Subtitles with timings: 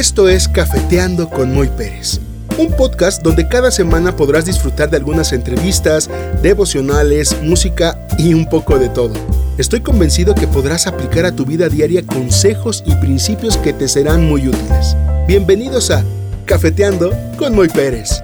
[0.00, 2.20] Esto es Cafeteando con Moy Pérez,
[2.56, 6.08] un podcast donde cada semana podrás disfrutar de algunas entrevistas,
[6.40, 9.12] devocionales, música y un poco de todo.
[9.58, 14.26] Estoy convencido que podrás aplicar a tu vida diaria consejos y principios que te serán
[14.26, 14.96] muy útiles.
[15.28, 16.02] Bienvenidos a
[16.46, 18.22] Cafeteando con Moy Pérez.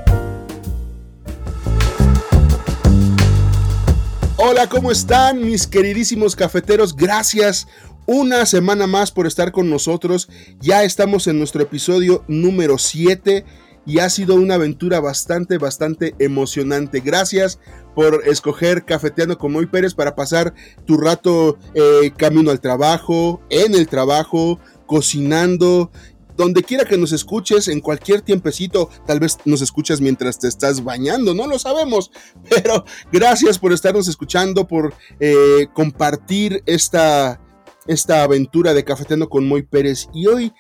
[4.39, 6.97] Hola, ¿cómo están mis queridísimos cafeteros?
[6.97, 7.67] Gracias
[8.07, 10.29] una semana más por estar con nosotros.
[10.61, 13.45] Ya estamos en nuestro episodio número 7
[13.87, 17.01] y ha sido una aventura bastante, bastante emocionante.
[17.01, 17.61] Gracias
[17.95, 23.75] por escoger Cafeteando con Moy Pérez para pasar tu rato eh, camino al trabajo, en
[23.75, 25.91] el trabajo, cocinando.
[26.37, 30.85] Donde quiera que nos escuches, en cualquier tiempecito, tal vez nos escuchas mientras te estás
[30.85, 32.11] bañando, no lo sabemos,
[32.51, 37.41] pero gracias por estarnos escuchando, por eh, compartir esta,
[37.87, 40.09] esta aventura de Cafeteando con Moy Pérez.
[40.13, 40.53] Y hoy,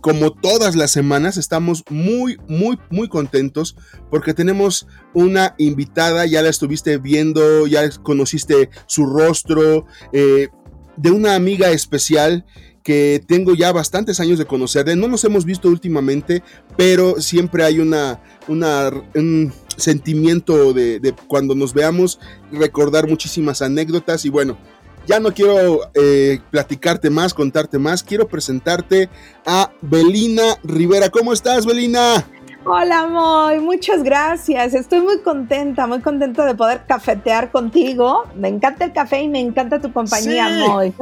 [0.00, 3.76] como todas las semanas, estamos muy, muy, muy contentos
[4.10, 10.48] porque tenemos una invitada, ya la estuviste viendo, ya conociste su rostro, eh,
[10.96, 12.44] de una amiga especial
[12.84, 14.94] que tengo ya bastantes años de conocerle.
[14.94, 16.42] No nos hemos visto últimamente,
[16.76, 22.20] pero siempre hay una, un sentimiento de, cuando nos veamos,
[22.52, 24.58] recordar muchísimas anécdotas y bueno,
[25.06, 29.08] ya no quiero eh, platicarte más, contarte más, quiero presentarte
[29.46, 31.08] a Belina Rivera.
[31.10, 32.24] ¿Cómo estás, Belina?
[32.66, 34.72] Hola, Moy, muchas gracias.
[34.72, 38.24] Estoy muy contenta, muy contenta de poder cafetear contigo.
[38.36, 40.94] Me encanta el café y me encanta tu compañía, Moy.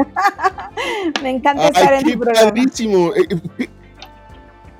[1.22, 2.52] me encanta estar en tu programa.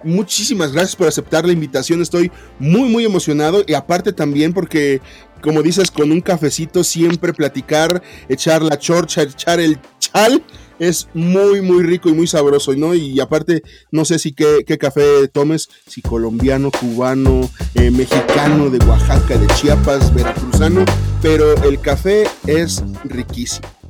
[0.05, 2.03] Muchísimas gracias por aceptar la invitación.
[2.03, 5.01] Estoy muy, muy emocionado y aparte también porque
[5.43, 10.43] como dices, con un cafecito siempre platicar, echar la chorcha, echar el chal,
[10.79, 12.95] es muy, muy rico y muy sabroso, ¿no?
[12.95, 18.85] Y aparte, no sé si qué, qué café tomes, si colombiano, cubano, eh, mexicano, de
[18.87, 20.85] Oaxaca, de Chiapas, veracruzano,
[21.21, 23.82] pero el café es riquísimo.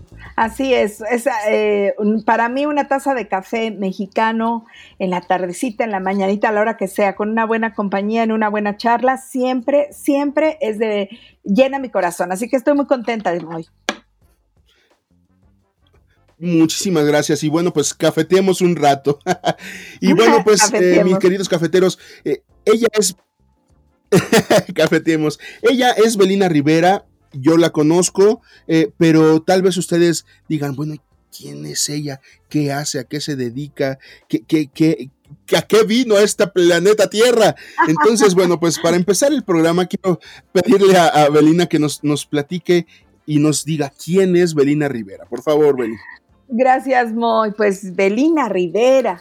[0.42, 1.94] Así es, es eh,
[2.26, 4.66] para mí una taza de café mexicano
[4.98, 8.24] en la tardecita, en la mañanita, a la hora que sea, con una buena compañía,
[8.24, 11.10] en una buena charla, siempre, siempre es de
[11.44, 12.32] llena mi corazón.
[12.32, 13.68] Así que estoy muy contenta de hoy.
[16.40, 17.44] Muchísimas gracias.
[17.44, 19.20] Y bueno, pues cafeteemos un rato.
[20.00, 23.14] y bueno, pues eh, mis queridos cafeteros, eh, ella es...
[24.74, 25.38] cafeteemos.
[25.62, 30.94] Ella es Belina Rivera, yo la conozco, eh, pero tal vez ustedes digan, bueno,
[31.36, 32.20] ¿quién es ella?
[32.48, 32.98] ¿Qué hace?
[32.98, 33.98] ¿A qué se dedica?
[34.28, 35.10] ¿Qué, qué, qué,
[35.56, 37.54] a qué vino a esta planeta Tierra?
[37.88, 40.20] Entonces, bueno, pues para empezar el programa, quiero
[40.52, 42.86] pedirle a, Belina que nos, nos platique
[43.26, 45.24] y nos diga quién es Belina Rivera.
[45.26, 46.00] Por favor, Belina.
[46.48, 47.52] Gracias, Moy.
[47.52, 49.20] Pues Belina Rivera.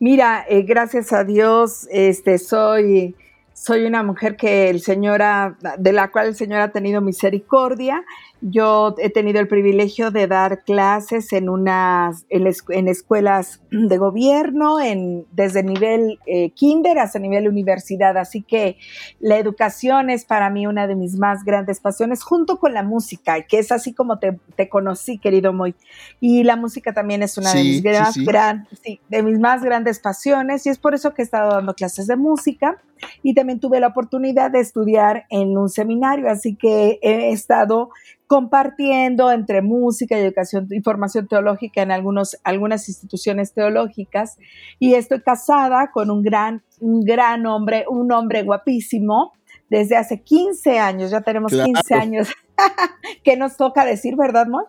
[0.00, 3.14] Mira, eh, gracias a Dios, este, soy
[3.62, 8.04] soy una mujer que el Señor ha, de la cual el Señor ha tenido misericordia.
[8.40, 15.26] Yo he tenido el privilegio de dar clases en unas en, escuelas de gobierno, en,
[15.30, 18.16] desde nivel eh, kinder hasta nivel universidad.
[18.16, 18.78] Así que
[19.20, 23.42] la educación es para mí una de mis más grandes pasiones, junto con la música,
[23.42, 25.76] que es así como te, conocí, querido Moy.
[26.18, 30.78] Y la música también es una de, mis de mis más grandes pasiones, y es
[30.78, 32.80] por eso que he estado dando clases de música
[33.22, 37.90] y también tuve la oportunidad de estudiar en un seminario, así que he estado
[38.26, 44.38] compartiendo entre música y educación y formación teológica en algunos, algunas instituciones teológicas
[44.78, 49.32] y estoy casada con un gran, un gran hombre, un hombre guapísimo
[49.68, 52.28] desde hace 15 años, ya tenemos 15 años,
[53.24, 54.64] que nos toca decir, ¿verdad, Mon?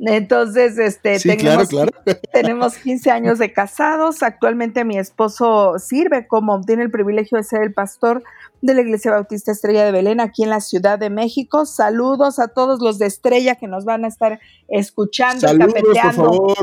[0.00, 1.68] Entonces, este, tenemos,
[2.32, 4.22] tenemos 15 años de casados.
[4.22, 8.22] Actualmente mi esposo sirve como, tiene el privilegio de ser el pastor
[8.60, 11.64] de la Iglesia Bautista Estrella de Belén aquí en la Ciudad de México.
[11.66, 16.54] Saludos a todos los de Estrella que nos van a estar escuchando, cafeteando,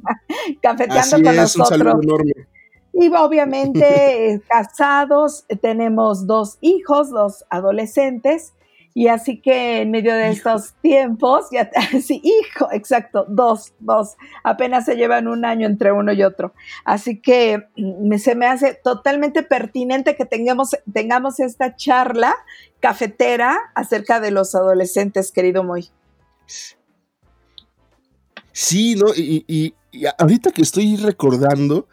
[0.60, 1.94] cafeteando con nosotros.
[2.92, 8.54] Y obviamente casados, tenemos dos hijos, dos adolescentes
[8.96, 11.70] y así que en medio de estos tiempos, ya,
[12.02, 16.54] sí, hijo, exacto, dos, dos, apenas se llevan un año entre uno y otro.
[16.82, 22.34] Así que mm, se me hace totalmente pertinente que tengamos, tengamos esta charla
[22.80, 25.90] cafetera acerca de los adolescentes, querido Moy.
[28.50, 29.08] Sí, ¿no?
[29.14, 29.74] Y,
[30.16, 31.86] ahorita que estoy recordando,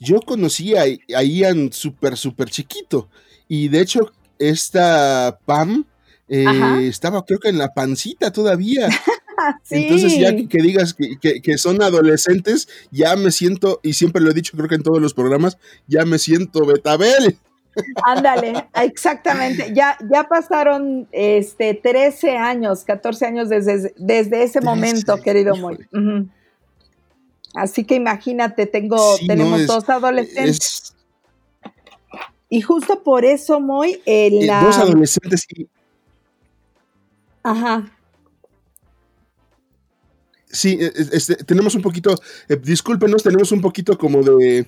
[0.00, 0.82] yo conocí a,
[1.16, 3.08] a Ian súper, súper chiquito.
[3.46, 4.10] Y de hecho,
[4.40, 5.84] esta Pam,
[6.34, 8.88] eh, estaba creo que en la pancita todavía.
[9.70, 14.56] Entonces ya que, digas que, son adolescentes, ya me siento, y siempre lo he dicho
[14.56, 17.38] creo que en todos los programas, ya me siento Betabel.
[18.06, 19.72] Ándale, exactamente.
[19.74, 25.78] Ya, ya pasaron este 13 años, 14 años desde, desde ese momento, querido Moy.
[27.54, 30.94] Así que imagínate, tengo, tenemos dos adolescentes.
[32.48, 34.30] y justo por eso, Moy, eh,
[34.62, 35.68] dos adolescentes y...
[37.42, 37.92] Ajá.
[40.52, 42.14] Sí, e, e, este, tenemos un poquito,
[42.48, 44.66] eh, discúlpenos, tenemos un poquito como de,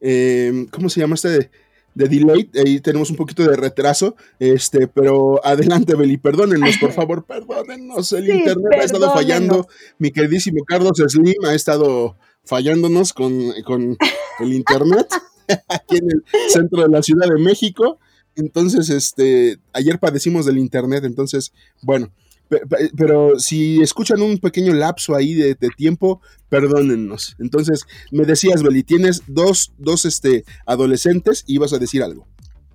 [0.00, 1.50] eh, ¿cómo se llama este?
[1.94, 7.24] De, delay, ahí tenemos un poquito de retraso, este, pero adelante, Beli, perdónennos, por favor,
[7.24, 9.66] perdónennos, el internet ha estado fallando,
[9.98, 13.96] mi queridísimo Carlos Slim ha estado fallándonos con, con
[14.38, 15.08] el internet
[15.68, 17.98] aquí en el centro de la Ciudad de México,
[18.36, 22.12] entonces, este, ayer padecimos del internet, entonces, bueno,
[22.96, 27.36] pero si escuchan un pequeño lapso ahí de, tiempo, perdónennos.
[27.38, 32.26] Entonces, me decías, Beli, tienes dos, dos este, adolescentes y ibas a decir algo.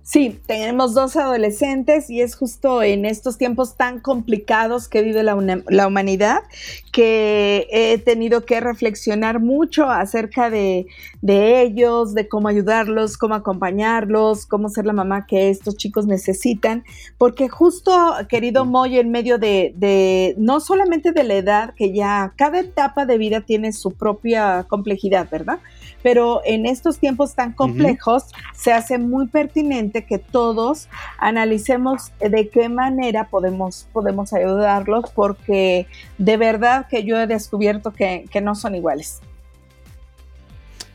[0.08, 5.34] Sí, tenemos dos adolescentes y es justo en estos tiempos tan complicados que vive la,
[5.34, 6.44] humanidad
[6.92, 10.86] que he tenido que reflexionar mucho acerca de,
[11.26, 16.84] ellos, de cómo ayudarlos, cómo acompañarlos, cómo ser la mamá que estos chicos necesitan,
[17.18, 17.90] porque justo,
[18.28, 23.06] querido Moy, en medio de, de no solamente de la edad, que ya cada etapa
[23.06, 25.58] de vida tiene su propia complejidad, ¿verdad?
[26.06, 30.88] Pero en estos tiempos tan complejos se hace muy pertinente que todos
[31.18, 38.24] analicemos de qué manera podemos, podemos ayudarlos, porque de verdad que yo he descubierto que,
[38.40, 39.18] no son iguales.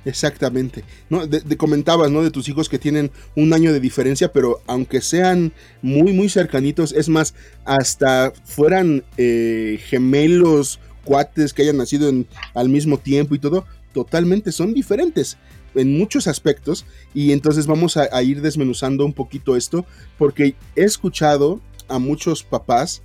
[0.06, 0.86] Exactamente.
[1.10, 1.28] ¿no?
[1.28, 2.24] De, comentabas, ¿no?
[2.24, 6.94] De tus hijos que tienen un año de diferencia, pero aunque sean muy, muy cercanitos,
[6.94, 7.36] es más,
[7.66, 12.10] hasta fueran eh, gemelos, cuates que hayan nacido
[12.54, 15.38] al mismo tiempo y todo, totalmente son diferentes
[15.75, 19.85] en muchos aspectos y entonces vamos a, ir desmenuzando un poquito esto
[20.17, 23.01] porque he escuchado a muchos papás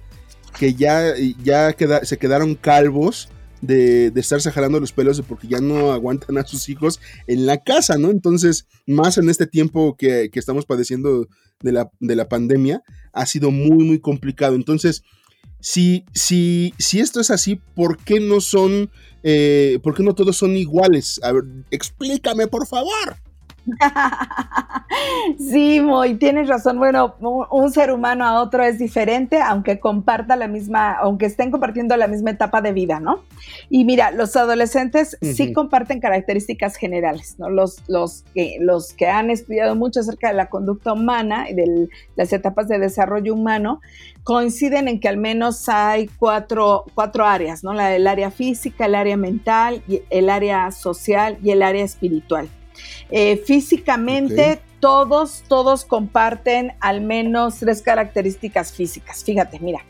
[0.58, 3.28] que ya, ya se quedaron calvos
[3.60, 7.62] de, de, estarse jalando los pelos porque ya no aguantan a sus hijos en la
[7.62, 8.10] casa, ¿no?
[8.10, 11.28] Entonces, más en este tiempo que, que estamos padeciendo
[11.62, 14.54] de la, de la pandemia, ha sido muy, muy complicado.
[14.54, 15.02] Entonces,
[15.66, 18.88] si, si, si esto es así, ¿por qué no son,
[19.24, 21.18] eh, por qué no todos son iguales?
[21.24, 21.42] A ver,
[21.72, 23.16] explícame, por favor.
[25.38, 26.78] sí, Moy, tienes razón.
[26.78, 27.16] Bueno,
[27.50, 32.06] un ser humano a otro es diferente, aunque comparta la misma, aunque estén compartiendo la
[32.06, 33.24] misma etapa de vida, ¿no?
[33.68, 37.50] Y mira, los adolescentes sí comparten características generales, ¿no?
[37.50, 41.88] Los, los, que, los que han estudiado mucho acerca de la conducta humana y de
[42.14, 43.80] las etapas de desarrollo humano
[44.22, 47.72] coinciden en que al menos hay cuatro, cuatro áreas, ¿no?
[47.72, 52.48] La, el área física, el área mental, el área social y el área espiritual.
[53.10, 59.24] Eh, físicamente, todos, todos comparten al menos tres características físicas.
[59.24, 59.80] Fíjate, mira,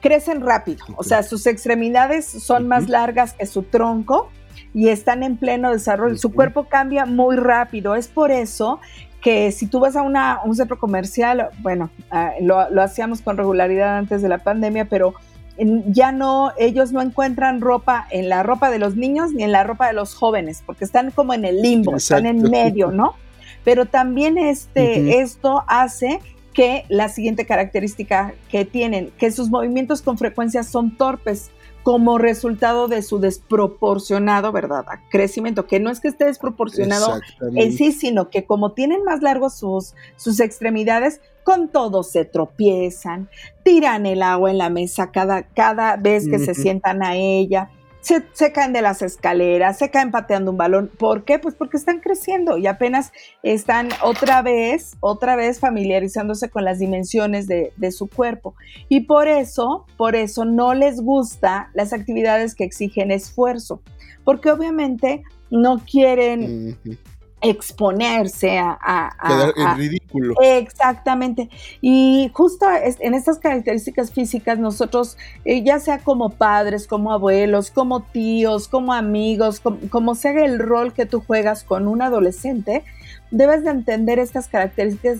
[0.00, 4.30] crecen rápido, o sea, sus extremidades son más largas que su tronco
[4.72, 6.16] y están en pleno desarrollo.
[6.16, 7.94] Su cuerpo cambia muy rápido.
[7.94, 8.80] Es por eso
[9.20, 13.36] que si tú vas a una, un centro comercial, bueno, ah, lo, lo hacíamos con
[13.36, 15.14] regularidad antes de la pandemia, pero
[15.56, 19.62] ya no, ellos no encuentran ropa en la ropa de los niños ni en la
[19.62, 23.14] ropa de los jóvenes, porque están como en el limbo, están en medio, ¿no?
[23.62, 26.20] Pero también este, esto hace
[26.52, 31.50] que la siguiente característica que tienen, que sus movimientos con frecuencia son torpes
[31.84, 34.86] como resultado de su desproporcionado, ¿verdad?
[35.10, 37.20] Crecimiento, que no es que esté desproporcionado
[37.54, 43.28] en sí, sino que como tienen más largos sus, sus extremidades, con todo se tropiezan,
[43.64, 47.68] tiran el agua en la mesa cada, cada vez que se sientan a ella,
[48.04, 50.90] se, caen de las escaleras, se caen pateando un balón.
[50.98, 51.38] ¿Por qué?
[51.38, 57.46] Pues porque están creciendo y apenas están otra vez, otra vez familiarizándose con las dimensiones
[57.46, 58.54] de, su cuerpo.
[58.88, 63.80] Y por eso, por eso no les gusta las actividades que exigen esfuerzo,
[64.24, 66.78] porque obviamente no quieren
[67.44, 70.34] exponerse a, Quedar en ridículo.
[70.42, 71.50] Exactamente.
[71.80, 78.02] Y justo en estas características físicas, nosotros, eh, ya sea como padres, como abuelos, como
[78.02, 82.84] tíos, como amigos, como, sea el rol que tú juegas con un adolescente,
[83.30, 85.18] debes de entender estas características,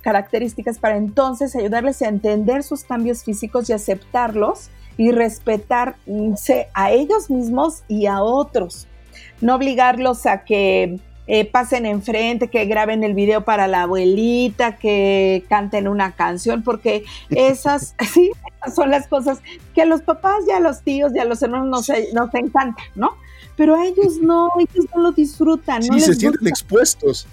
[0.00, 7.30] características para entonces ayudarles a entender sus cambios físicos y aceptarlos y respetarse a ellos
[7.30, 8.88] mismos y a otros.
[9.40, 15.44] No obligarlos a que eh, pasen enfrente, que graben el video para la abuelita, que
[15.48, 18.32] canten una canción, porque esas, sí,
[18.74, 19.40] son las cosas
[19.74, 22.74] que a los papás y a los tíos y a los hermanos nos, nos encantan,
[22.94, 23.16] ¿no?
[23.56, 25.82] Pero a ellos no, ellos no lo disfrutan.
[25.82, 27.26] Sí, se sienten expuestos.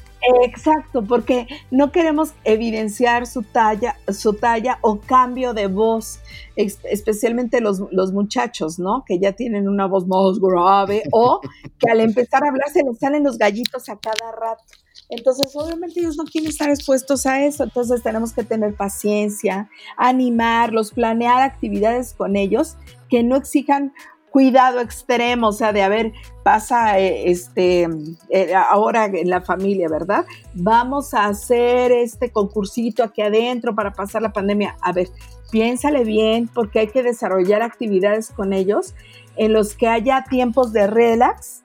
[0.44, 6.20] Exacto, porque no queremos evidenciar su talla, su talla o cambio de voz,
[6.55, 9.03] especialmente los, los, muchachos, ¿no?
[9.05, 11.41] Que ya tienen una voz más grave o
[11.79, 14.63] que al empezar a hablar se les salen los gallitos a cada rato.
[15.10, 20.91] Entonces, obviamente ellos no quieren estar expuestos a eso, entonces tenemos que tener paciencia, animarlos,
[20.91, 22.77] planear actividades con ellos
[23.10, 23.94] que no exijan
[24.36, 26.12] cuidado extremo, o sea, de a ver,
[26.44, 27.88] pasa eh, este,
[28.30, 30.25] eh, ahora en la familia, ¿verdad?
[30.54, 34.75] Vamos a hacer este concursito aquí adentro para pasar la pandemia.
[34.82, 35.08] A ver,
[35.51, 38.94] piénsale bien porque hay que desarrollar actividades con ellos
[39.38, 41.63] en los que haya tiempos de relax,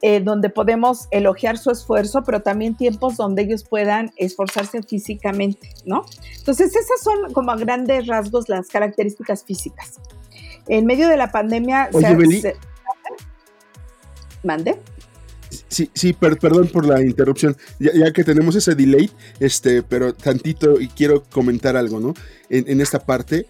[0.00, 6.04] eh, donde podemos elogiar su esfuerzo, pero también tiempos donde ellos puedan esforzarse físicamente, ¿no?
[6.38, 9.98] Entonces, esas son como a grandes rasgos las características físicas.
[10.68, 11.90] En medio de la pandemia...
[11.92, 12.56] se,
[14.42, 14.78] ¿Mande?
[15.68, 20.88] Sí, sí, perdón por la interrupción, ya, que tenemos ese delay, este, pero tantito y
[20.88, 22.14] quiero comentar algo, ¿no?
[22.50, 23.46] En, esta parte,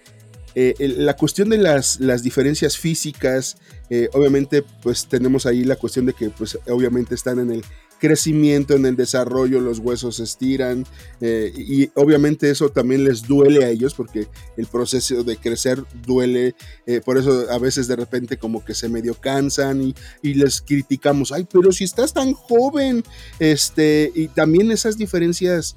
[0.55, 3.57] eh, la cuestión de las, las diferencias físicas,
[3.91, 7.65] eh, obviamente, pues tenemos ahí la cuestión de que, pues, obviamente están en el
[8.05, 10.85] crecimiento, en el desarrollo, los huesos se estiran
[11.23, 16.55] eh, y obviamente eso también les duele a ellos porque el proceso de crecer duele,
[16.87, 21.33] eh, por eso a veces de repente como que se medio cansan y, les criticamos,
[21.33, 23.05] ay, pero si estás tan joven,
[23.39, 25.75] este, y también esas diferencias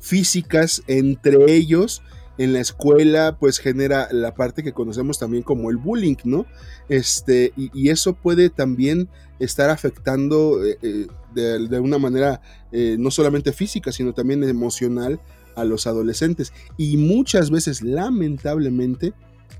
[0.00, 2.02] físicas entre ellos
[2.38, 6.44] en la escuela pues genera la parte que conocemos también como el bullying, ¿no?
[6.88, 9.08] Este, y, eso puede también
[9.38, 12.40] estar afectando eh, eh, de, una manera
[12.72, 15.20] eh, no solamente física, sino también emocional
[15.56, 16.52] a los adolescentes.
[16.76, 19.12] Y muchas veces, lamentablemente,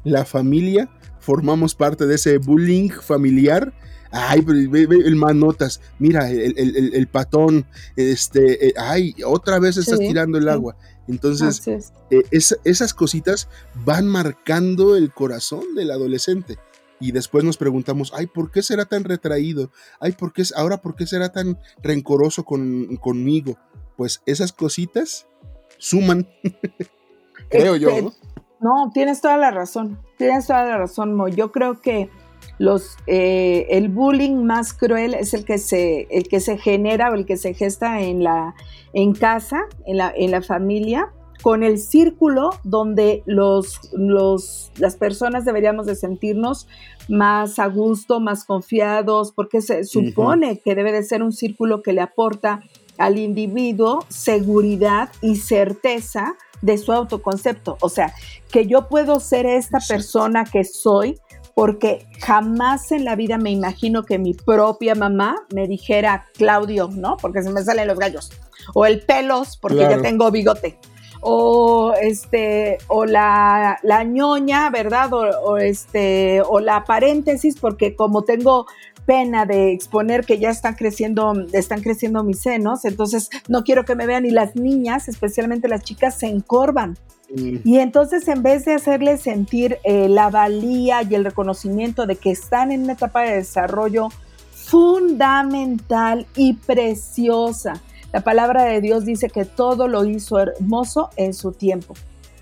[0.04, 3.72] la familia formamos parte de ese bullying familiar
[4.10, 7.66] ay, el manotas, mira, el, patón,
[7.96, 10.76] este, ay, otra vez estás tirando el agua.
[11.08, 11.62] Entonces,
[12.10, 13.48] eh, esas cositas
[13.84, 16.58] van marcando el corazón del adolescente.
[17.00, 19.70] Y después nos preguntamos, ay, ¿por qué será tan retraído?
[20.00, 23.56] Ay, ¿por qué, ahora por qué será tan rencoroso conmigo?
[23.96, 25.26] Pues esas cositas
[25.78, 26.28] suman,
[27.50, 28.02] creo yo.
[28.02, 28.12] ¿no?
[28.60, 31.28] no, tienes toda la razón, tienes toda la razón, Mo.
[31.28, 32.10] Yo creo que
[32.58, 37.14] los, eh, el bullying más cruel es el que, se, el que se genera o
[37.14, 38.54] el que se gesta en, la,
[38.92, 45.44] en casa, en la, en la familia, con el círculo donde los, los, las personas
[45.44, 46.66] deberíamos de sentirnos
[47.08, 51.92] más a gusto, más confiados, porque se supone que debe de ser un círculo que
[51.92, 52.62] le aporta
[52.98, 57.78] al individuo seguridad y certeza de su autoconcepto.
[57.80, 58.12] O sea,
[58.50, 61.18] que yo puedo ser esta persona que soy
[61.54, 67.16] porque jamás en la vida me imagino que mi propia mamá me dijera Claudio, ¿no?
[67.16, 68.30] Porque se me salen los gallos.
[68.74, 70.78] O el pelos, porque ya tengo bigote.
[71.20, 75.12] O este, o la, la ñoña, ¿verdad?
[75.12, 78.66] O, este, o la paréntesis, porque como tengo
[79.06, 83.94] pena de exponer que ya están creciendo, están creciendo mis senos, entonces no quiero que
[83.94, 86.96] me vean y las niñas, especialmente las chicas, se encorvan.
[87.30, 92.30] Y entonces en vez de hacerles sentir eh, la valía y el reconocimiento de que
[92.30, 94.08] están en una etapa de desarrollo
[94.52, 101.52] fundamental y preciosa, la palabra de Dios dice que todo lo hizo hermoso en su
[101.52, 101.94] tiempo.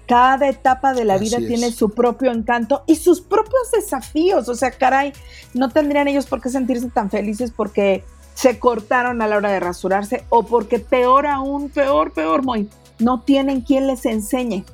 [0.06, 4.48] Cada etapa de la vida tiene su propio encanto y sus propios desafíos.
[4.48, 5.12] O sea, caray,
[5.52, 8.04] no tendrían ellos por qué sentirse tan felices porque
[8.34, 12.68] se cortaron a la hora de rasurarse o porque peor aún, peor, peor, muy,
[13.00, 14.64] no tienen quien les enseñe.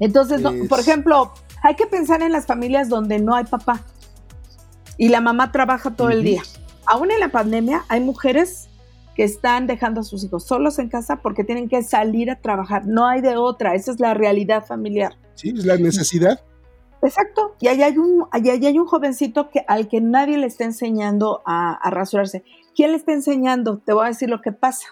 [0.00, 3.82] Entonces, por ejemplo, hay que pensar en las familias donde no hay papá
[4.96, 6.42] y la mamá trabaja todo el día.
[6.86, 8.67] Aún en la pandemia hay mujeres
[9.18, 12.86] que están dejando a sus hijos solos en casa porque tienen que salir a trabajar.
[12.86, 15.18] No hay de otra, esa es la realidad familiar.
[15.34, 16.40] Sí, es la necesidad.
[17.02, 20.64] Exacto, y allá hay un, allá hay un jovencito que, al que nadie le está
[20.64, 22.44] enseñando a, a rasurarse.
[22.76, 23.78] ¿Quién le está enseñando?
[23.78, 24.86] Te voy a decir lo que pasa.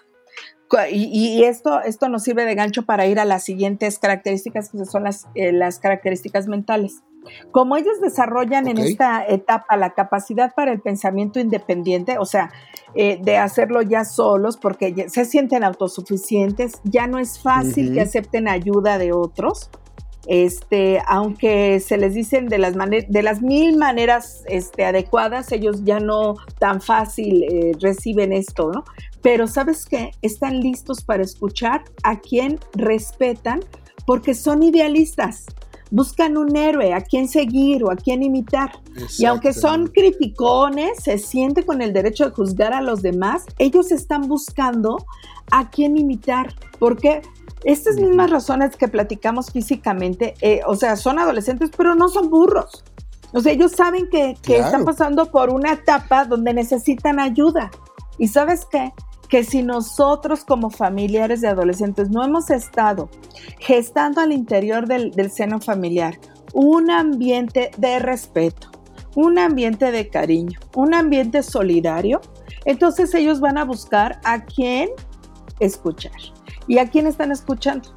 [0.91, 5.05] Y, esto, esto nos sirve de gancho para ir a las siguientes características, que son
[5.05, 7.03] las, eh, las características mentales.
[7.51, 12.51] Como ellos desarrollan en esta etapa la capacidad para el pensamiento independiente, o sea,
[12.95, 18.47] eh, de hacerlo ya solos porque se sienten autosuficientes, ya no es fácil que acepten
[18.47, 19.69] ayuda de otros.
[20.29, 26.01] este, aunque se les dicen de las, de las mil maneras este, adecuadas, ellos ya
[26.01, 28.83] no tan fácil eh, reciben esto, ¿no?
[29.21, 33.61] Pero sabes qué, están listos para escuchar a quien respetan
[34.05, 35.45] porque son idealistas
[35.91, 38.71] buscan un héroe a quien seguir o a quien imitar.
[39.17, 43.91] Y aunque son criticones, se sienten con el derecho de juzgar a los demás, ellos
[43.91, 44.97] están buscando
[45.51, 46.53] a quien imitar.
[46.79, 47.21] Porque
[47.63, 52.83] estas mismas razones que platicamos físicamente, eh, o sea, son adolescentes, pero no son burros.
[53.33, 57.69] O sea, ellos saben que, que están pasando por una etapa donde necesitan ayuda.
[58.17, 58.93] Y sabes qué?
[59.29, 63.09] Que si nosotros como familiares de adolescentes no hemos estado
[63.59, 66.17] gestando al interior del, seno familiar
[66.53, 68.71] un ambiente de respeto,
[69.15, 72.21] un ambiente de cariño, un ambiente solidario,
[72.65, 74.89] entonces ellos van a buscar a quién
[75.59, 76.13] escuchar.
[76.67, 77.89] ¿Y a quién están escuchando?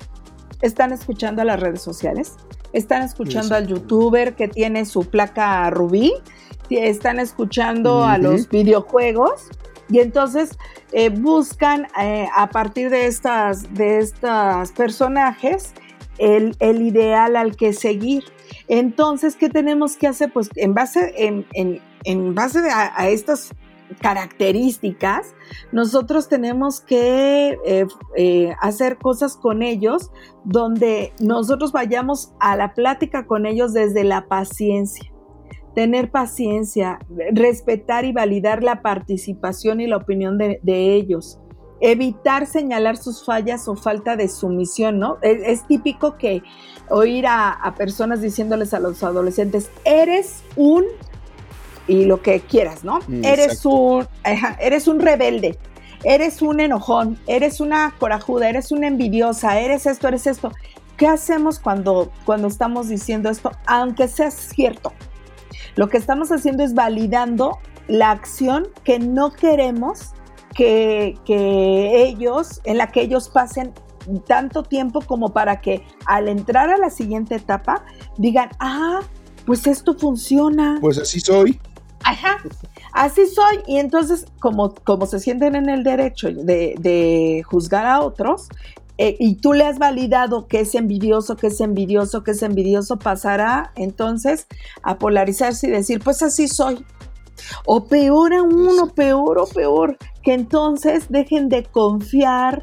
[0.63, 2.37] Están escuchando a las redes sociales,
[2.73, 6.13] están escuchando al youtuber que tiene su placa rubí,
[6.69, 9.49] están escuchando a los videojuegos,
[9.91, 10.57] y entonces
[10.93, 15.75] eh, buscan eh, a partir de estas, de estos personajes
[16.19, 18.25] el, ideal al que seguir.
[18.69, 20.33] Entonces, ¿qué tenemos que hacer?
[20.33, 23.53] Pues en base, en, base a, estas
[24.01, 25.35] características,
[25.73, 27.59] nosotros tenemos que
[28.17, 30.13] eh, hacer cosas con ellos
[30.45, 35.11] donde nosotros vayamos a la plática con ellos desde la paciencia
[35.75, 36.99] tener paciencia,
[37.33, 40.61] respetar y validar la participación y la opinión de,
[40.95, 41.39] ellos,
[41.81, 45.19] evitar señalar sus fallas o falta de sumisión, ¿no?
[45.23, 46.43] Es, típico que
[46.89, 50.85] oír a, personas diciéndoles a los adolescentes, eres un,
[51.87, 52.99] y lo que quieras, ¿no?
[53.07, 54.07] Mm, eres un,
[54.61, 55.57] eres un rebelde,
[56.05, 60.51] eres un enojón, eres una corajuda, eres una envidiosa, eres esto, eres esto.
[60.97, 63.53] ¿Qué hacemos cuando, cuando estamos diciendo esto?
[63.67, 64.93] Aunque sea cierto,
[65.77, 67.59] lo que estamos haciendo es validando
[67.89, 70.13] la acción que no queremos
[70.55, 71.17] que,
[72.07, 73.73] ellos, en la que ellos pasen
[74.27, 77.85] tanto tiempo como para que al entrar a la siguiente etapa
[78.19, 79.01] digan, ah,
[79.47, 80.79] pues esto funciona.
[80.81, 81.61] Pues así soy.
[82.03, 82.39] Ajá,
[82.93, 83.61] así soy.
[83.67, 88.49] Y entonces, como, como se sienten en el derecho de, de juzgar a otros,
[89.03, 92.99] eh, y tú le has validado que es envidioso, que es envidioso, que es envidioso,
[92.99, 94.47] pasará entonces
[94.83, 96.85] a polarizarse y decir, pues así soy.
[97.65, 102.63] O peor aún, o peor, o peor, que entonces dejen de confiar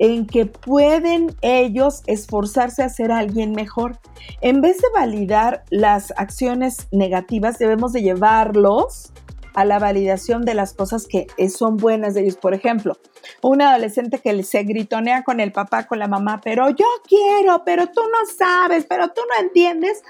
[0.00, 4.00] en que pueden ellos esforzarse a ser alguien mejor.
[4.40, 9.12] En vez de validar las acciones negativas, debemos de llevarlos
[9.58, 12.36] a la validación de las cosas que son buenas de ellos.
[12.36, 12.96] Por ejemplo,
[13.42, 17.88] un adolescente que se gritonea con el papá, con la mamá, pero yo quiero, pero
[17.88, 20.04] tú no sabes, pero tú no entiendes.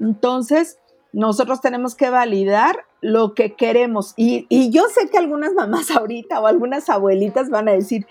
[0.00, 0.78] Entonces,
[1.12, 4.14] nosotros tenemos que validar lo que queremos.
[4.16, 8.06] Y, yo sé que algunas mamás ahorita o algunas abuelitas van a decir,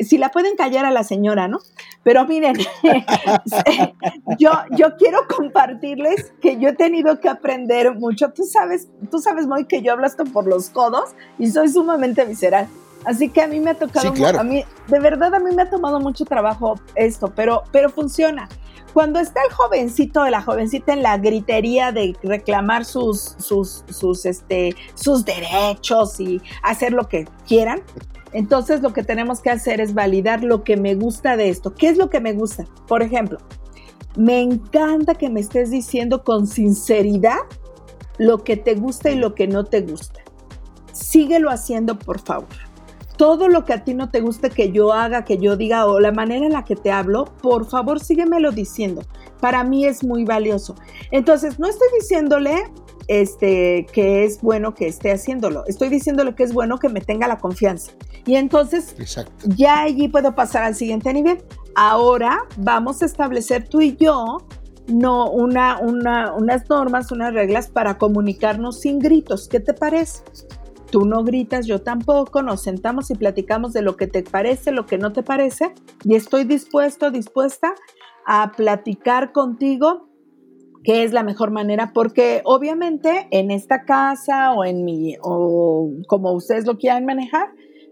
[0.00, 1.60] si la pueden callar a la señora, ¿no?
[2.02, 2.56] Pero miren,
[4.38, 8.30] yo, yo quiero compartirles que yo he tenido que aprender mucho.
[8.32, 12.24] Tú sabes, tú sabes muy que yo hablo esto por los codos y soy sumamente
[12.24, 12.68] visceral.
[13.04, 15.70] Así que a mí me ha tocado, a mí, de verdad a mí me ha
[15.70, 18.48] tomado mucho trabajo esto, pero, pero funciona.
[18.92, 24.26] Cuando está el jovencito de la jovencita en la gritería de reclamar sus, sus, sus,
[24.26, 27.82] este, sus derechos y hacer lo que quieran,
[28.32, 31.74] entonces lo que tenemos que hacer es validar lo que me gusta de esto.
[31.74, 32.64] ¿Qué es lo que me gusta?
[32.86, 33.38] Por ejemplo,
[34.16, 37.38] me encanta que me estés diciendo con sinceridad
[38.18, 40.20] lo que te gusta y lo que no te gusta.
[40.92, 42.48] Síguelo haciendo, por favor.
[43.16, 46.00] Todo lo que a ti no te guste que yo haga, que yo diga o
[46.00, 49.02] la manera en la que te hablo, por favor síguemelo diciendo.
[49.40, 50.74] Para mí es muy valioso.
[51.10, 52.56] Entonces, no estoy diciéndole
[53.10, 55.64] este, que es bueno que esté haciéndolo.
[55.66, 57.90] Estoy diciéndole que es bueno que me tenga la confianza.
[58.24, 58.94] Y entonces
[59.56, 61.42] ya allí puedo pasar al siguiente nivel.
[61.74, 64.38] Ahora vamos a establecer tú y yo
[64.86, 69.48] no una, unas normas, unas reglas para comunicarnos sin gritos.
[69.48, 70.22] ¿Qué te parece?
[70.92, 74.86] Tú no gritas, yo tampoco, nos sentamos y platicamos de lo que te parece, lo
[74.86, 77.74] que no te parece, y estoy dispuesto, dispuesta
[78.24, 80.09] a platicar contigo
[80.84, 86.32] qué es la mejor manera, porque obviamente en esta casa o en mi, o como
[86.32, 87.48] ustedes lo quieran manejar,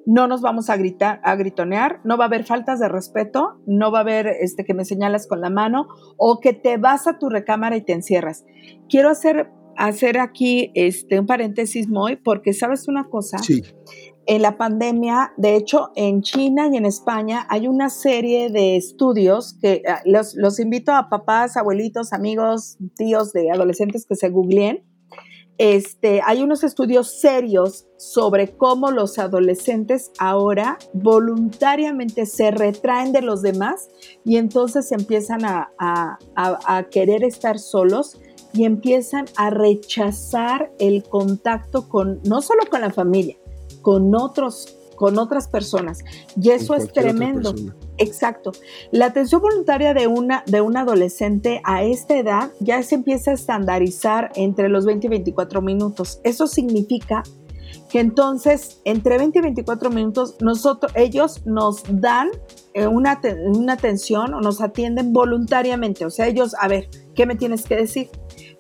[0.07, 3.93] no nos vamos a gritar, a gritonear, no va a haber faltas de respeto, no
[3.93, 7.19] va a haber este que me señalas con la mano o que te vas a
[7.19, 8.47] tu recámara y te encierras.
[8.89, 13.63] Quiero hacer, hacer aquí este, un paréntesis muy, porque sabes una cosa, sí.
[14.29, 19.55] En la pandemia, de hecho, en China y en España hay una serie de estudios
[19.55, 24.85] que ah, los, los invito a papás, abuelitos, amigos, tíos de adolescentes que se googleen.
[25.57, 33.41] Este, hay unos estudios serios sobre cómo los adolescentes ahora voluntariamente se retraen de los
[33.41, 33.89] demás
[34.27, 38.21] y entonces empiezan a, a, a querer estar solos
[38.53, 43.37] y empiezan a rechazar el contacto con, no solo con la familia,
[43.89, 46.01] con otros con otras personas.
[46.39, 47.55] Y eso es tremendo.
[47.97, 48.51] Exacto.
[48.91, 53.35] La atención voluntaria de una, de un adolescente a esta edad ya se empieza a
[53.35, 56.21] estandarizar entre los 20 y 24 minutos.
[56.25, 57.23] Eso significa
[57.89, 62.29] que entonces entre 20 y 24 minutos nosotros, ellos nos dan
[62.75, 63.21] eh, una,
[63.55, 66.05] una atención o nos atienden voluntariamente.
[66.05, 68.11] O sea, ellos, a ver, ¿qué me tienes que decir?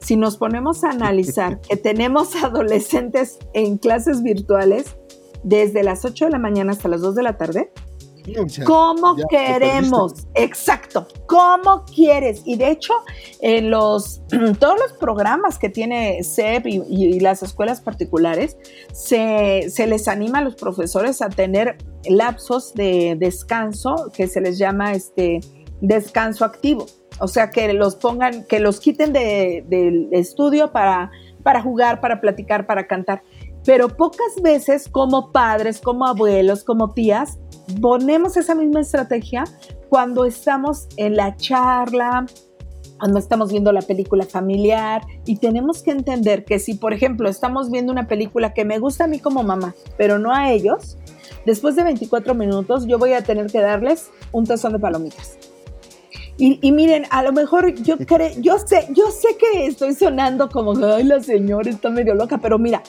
[0.00, 4.96] Si nos ponemos a analizar que tenemos adolescentes en clases virtuales,
[5.42, 7.70] desde las 8 de la mañana hasta las 2 de la tarde.
[8.66, 10.26] ¿Cómo queremos?
[10.34, 11.06] Exacto.
[11.26, 12.42] ¿Cómo quieres?
[12.44, 12.92] Y de hecho,
[13.40, 14.22] en los,
[14.58, 18.56] todos los programas que tiene SEP y, las escuelas particulares,
[18.92, 24.58] se, se, les anima a los profesores a tener lapsos de descanso que se les
[24.58, 25.40] llama este
[25.80, 26.86] descanso activo.
[27.20, 31.10] O sea, que los pongan, que los quiten del estudio para,
[31.42, 33.22] para jugar, para platicar, para cantar
[33.68, 37.38] pero pocas veces como padres, como abuelos, como tías,
[37.82, 39.44] ponemos esa misma estrategia
[39.90, 42.24] cuando estamos en la charla,
[42.98, 47.70] cuando estamos viendo la película familiar y tenemos que entender que si, por ejemplo, estamos
[47.70, 50.96] viendo una película que me gusta a mí como mamá, pero no a ellos,
[51.44, 55.36] después de 24 minutos yo voy a tener que darles un tazón de palomitas.
[56.40, 60.72] Y, miren, a lo mejor yo creo, yo sé, yo sé que estoy sonando como,
[60.86, 62.80] ay, la señora está medio loca, pero mira,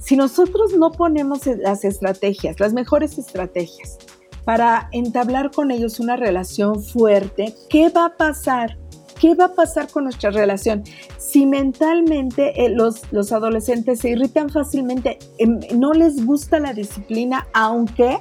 [0.00, 3.98] si nosotros no ponemos las estrategias, las mejores estrategias,
[4.44, 8.76] para entablar con ellos una relación fuerte, ¿qué va a pasar?
[9.18, 10.84] ¿Qué va a pasar con nuestra relación?
[11.18, 17.46] Si mentalmente eh, los, los adolescentes se irritan fácilmente, em, no les gusta la disciplina,
[17.54, 18.18] aunque,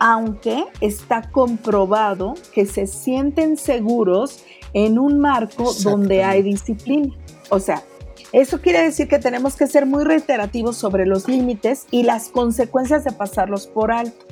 [0.00, 7.14] aunque está comprobado que se sienten seguros en un marco donde hay disciplina.
[7.50, 7.82] O sea,
[8.32, 13.04] eso quiere decir que tenemos que ser muy reiterativos sobre los límites y las consecuencias
[13.04, 14.26] de pasarlos por alto.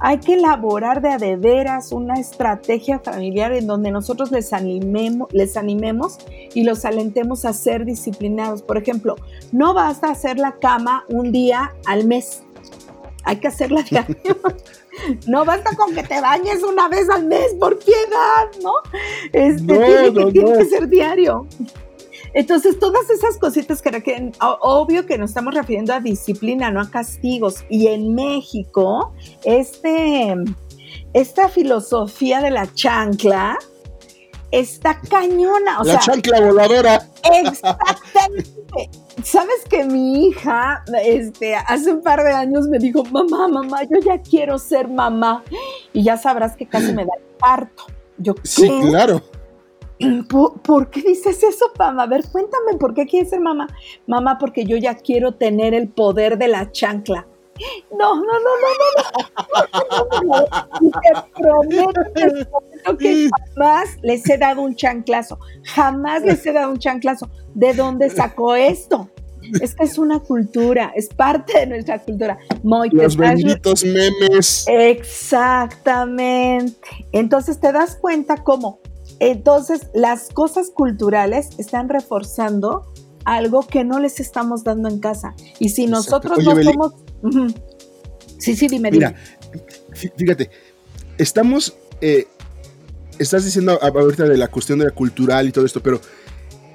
[0.00, 1.08] Hay que elaborar de
[1.68, 6.18] a una estrategia familiar en donde nosotros les animemos, les animemos
[6.54, 8.62] y los alentemos a ser disciplinados.
[8.62, 9.16] Por ejemplo,
[9.52, 12.42] no basta hacer la cama un día al mes.
[13.24, 14.16] Hay que hacerla diario.
[15.28, 18.72] No basta con que te bañes una vez al mes, por piedad, ¿no?
[19.32, 21.46] Este, tiene que ser diario.
[22.34, 26.90] Entonces, todas esas cositas que requieren, obvio que nos estamos refiriendo a disciplina, no a
[26.90, 27.64] castigos.
[27.68, 29.12] Y en México,
[29.44, 30.34] este,
[31.12, 33.58] esta filosofía de la chancla
[34.50, 35.82] está cañona.
[35.84, 37.06] la chancla voladora.
[37.44, 38.50] Exactamente.
[39.24, 43.98] Sabes que mi hija, este, hace un par de años me dijo, mamá, mamá, yo
[44.04, 45.42] ya quiero ser mamá.
[45.92, 47.84] Y ya sabrás que casi me da el parto.
[48.16, 49.22] Yo, Sí, claro.
[50.28, 52.04] ¿Por, qué dices eso, mamá?
[52.04, 53.66] A ver, cuéntame, ¿por qué quieres ser mamá?
[54.06, 57.26] Mamá, porque yo ya quiero tener el poder de la chancla.
[57.90, 58.68] No, no, no, no,
[60.22, 60.44] no, no.
[61.02, 62.00] Te prometo
[62.98, 65.40] que jamás les he dado un chanclazo.
[65.64, 67.28] Jamás les he dado un chanclazo.
[67.54, 69.10] ¿De dónde sacó esto?
[69.60, 72.38] Es que es una cultura, es parte de nuestra cultura.
[72.92, 74.64] Los benditos memes.
[74.68, 76.78] Exactamente.
[77.10, 78.78] Entonces te das cuenta cómo
[79.20, 82.92] entonces, las cosas culturales están reforzando
[83.24, 85.34] algo que no les estamos dando en casa.
[85.58, 86.94] Y si nosotros no somos...
[88.38, 88.90] Sí, sí, dime.
[88.90, 89.14] Mira,
[90.16, 90.50] fíjate,
[91.18, 91.76] estamos...
[92.00, 92.28] Eh,
[93.18, 96.00] estás diciendo ahorita de la cuestión de la cultural y todo esto, pero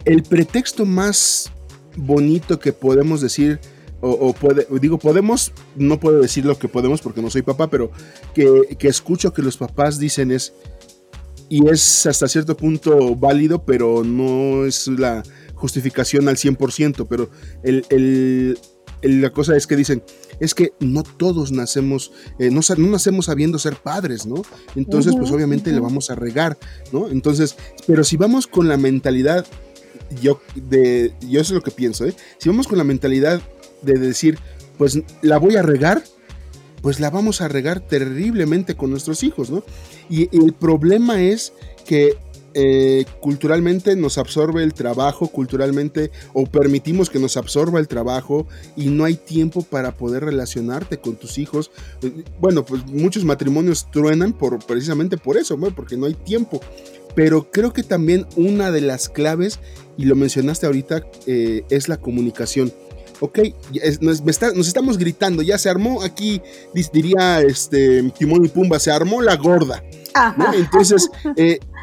[0.04, 1.52] el pretexto más
[1.96, 3.60] bonito que podemos decir,
[4.02, 4.36] o,
[4.82, 7.92] digo, podemos, no puedo decir lo que podemos porque no soy papá, pero
[8.34, 10.54] que, que escucho que los papás dicen es,
[11.54, 15.22] y es hasta cierto punto válido, pero no es la
[15.54, 17.30] justificación al 100%, pero
[17.62, 18.58] el,
[19.04, 20.02] la cosa es que dicen,
[20.40, 24.42] es que no todos nacemos, eh, no, no, nacemos sabiendo ser padres, ¿no?
[24.76, 26.58] Entonces, pues obviamente le vamos a regar,
[26.92, 27.08] ¿no?
[27.08, 29.46] Entonces, pero si vamos con la mentalidad,
[30.24, 32.16] yo, de, yo eso es lo que pienso, ¿eh?
[32.40, 33.44] Si vamos con la mentalidad
[33.84, 34.40] de decir,
[34.80, 36.04] pues la voy a regar,
[36.84, 39.64] pues la vamos a regar terriblemente con nuestros hijos, ¿no?
[40.10, 41.54] Y, el problema es
[41.86, 42.18] que
[42.54, 48.90] eh, culturalmente nos absorbe el trabajo, culturalmente o permitimos que nos absorba el trabajo y
[48.90, 51.72] no hay tiempo para poder relacionarte con tus hijos.
[52.42, 56.60] Bueno, pues muchos matrimonios truenan por, precisamente por eso, porque no hay tiempo.
[57.16, 59.60] Pero creo que también una de las claves,
[59.98, 62.74] y lo mencionaste ahorita, eh, es la comunicación.
[63.26, 63.40] Ok,
[64.02, 64.22] nos,
[64.68, 66.42] estamos gritando, ya se armó aquí,
[66.92, 69.82] diría este Timón y Pumba, se armó la gorda.
[70.54, 71.10] Entonces,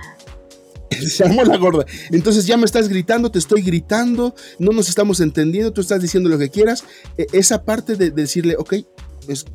[1.09, 1.87] se armó la gorda.
[2.11, 6.29] Entonces ya me estás gritando, te estoy gritando, no nos estamos entendiendo, tú estás diciendo
[6.29, 6.85] lo que quieras.
[7.17, 8.75] E, esa parte de, decirle, ok,
[9.27, 9.47] es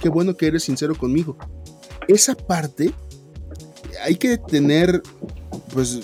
[0.00, 1.36] qué bueno que eres sincero conmigo.
[2.06, 2.92] Esa parte
[4.04, 5.02] hay que tener,
[5.72, 6.00] pues,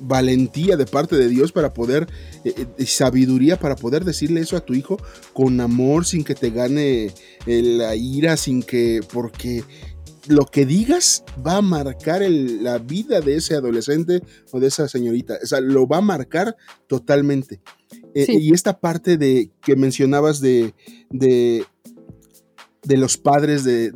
[0.00, 2.08] valentía de parte de Dios para poder,
[2.44, 4.98] eh, eh, sabiduría para poder decirle eso a tu hijo
[5.32, 7.12] con amor, sin que te gane
[7.46, 9.64] eh, la ira, sin que, porque
[10.28, 15.38] lo que digas va a marcar la vida de ese adolescente o de esa señorita.
[15.42, 17.60] O sea, lo va a marcar totalmente.
[18.14, 20.74] Eh, y esta parte de que mencionabas de,
[21.10, 21.66] de,
[22.96, 23.92] los padres, de,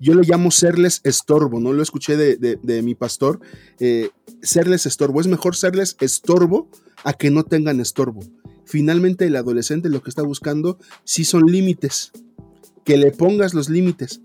[0.00, 1.72] yo lo llamo serles estorbo, ¿no?
[1.72, 3.40] Lo escuché de, mi pastor,
[3.78, 4.10] eh,
[4.42, 5.20] serles estorbo.
[5.20, 6.70] Es mejor serles estorbo
[7.04, 8.20] a que no tengan estorbo.
[8.64, 12.12] Finalmente el adolescente lo que está buscando sí son límites,
[12.84, 14.20] que le pongas los límites,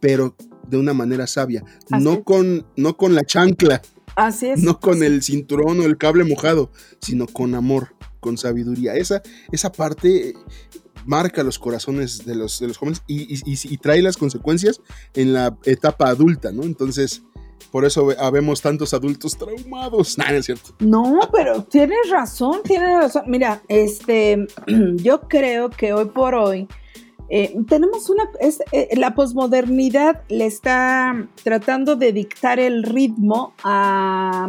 [0.00, 0.36] pero
[0.68, 3.82] de una manera sabia, no con, no con la chancla,
[4.16, 4.62] Así es.
[4.62, 8.94] no con el cinturón o el cable mojado, sino con amor, con sabiduría.
[8.94, 10.34] Esa, esa parte
[11.06, 14.80] marca los corazones de los, de los jóvenes y, trae las consecuencias
[15.14, 16.64] en la etapa adulta, ¿no?
[16.64, 17.22] Entonces,
[17.70, 20.16] por eso habemos tantos adultos traumados.
[20.18, 20.70] No, no es cierto.
[20.78, 23.24] No, pero tienes razón, tienes razón.
[23.26, 24.46] Mira, este,
[24.96, 26.68] yo creo que hoy por hoy
[27.30, 28.24] eh, tenemos una,
[28.72, 34.48] eh, la posmodernidad le está tratando de dictar el ritmo a,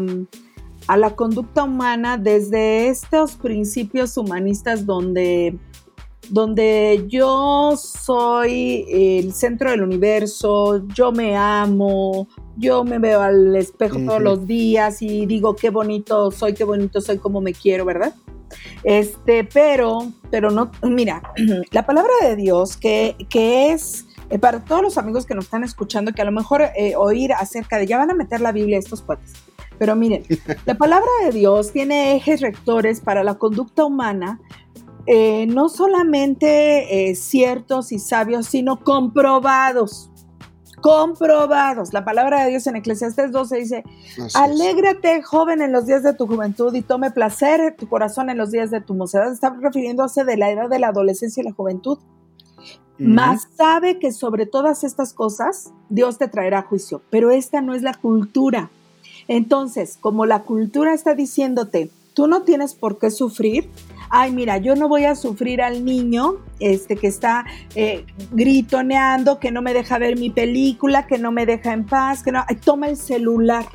[0.88, 5.58] a, la conducta humana desde estos principios humanistas donde,
[6.30, 14.00] donde yo soy el centro del universo, yo me amo, yo me veo al espejo
[14.06, 18.14] todos los días y digo qué bonito soy, qué bonito soy, cómo me quiero, ¿verdad?
[18.84, 21.22] Este, pero, pero no, mira,
[21.72, 25.64] la palabra de Dios que, que es eh, para todos los amigos que nos están
[25.64, 28.78] escuchando, que a lo mejor eh, oír acerca de, ya van a meter la Biblia
[28.78, 29.34] a estos cuates.
[29.78, 30.24] Pero miren,
[30.66, 34.40] la palabra de Dios tiene ejes rectores para la conducta humana,
[35.06, 40.12] eh, no solamente ciertos y sabios, sino comprobados
[40.82, 41.94] comprobados.
[41.94, 43.84] La palabra de Dios en Eclesiastes 12 dice,
[44.34, 48.52] alégrate joven en los días de tu juventud y tome placer tu corazón en los
[48.52, 49.32] días de tu mocedad.
[49.32, 51.98] Está refiriéndose de la edad de la adolescencia y la juventud.
[52.98, 57.82] Más sabe que sobre todas estas cosas Dios te traerá juicio, pero esta no es
[57.82, 58.70] la cultura.
[59.30, 63.70] Entonces, como la cultura está diciéndote, tú no tienes por qué sufrir,
[64.10, 67.46] ay, mira, yo no voy a sufrir al niño este, que está
[67.76, 72.24] eh, gritoneando, que no me deja ver mi película, que no me deja en paz,
[72.24, 73.66] que no, toma el celular.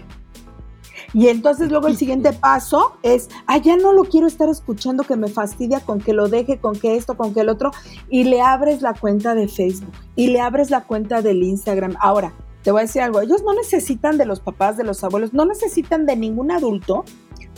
[1.12, 5.16] Y entonces luego el siguiente paso es, ah, ya no lo quiero estar escuchando, que
[5.16, 7.70] me fastidia con que lo deje, con que esto, con que el otro,
[8.09, 11.97] y le abres la cuenta de Facebook y le abres la cuenta del Instagram.
[12.01, 15.35] Ahora, te voy a decir algo, ellos no necesitan de los papás, de los abuelos,
[15.35, 17.05] no necesitan de ningún adulto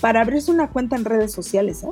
[0.01, 1.85] para abrirse una cuenta en redes sociales.
[1.85, 1.91] ¿eh?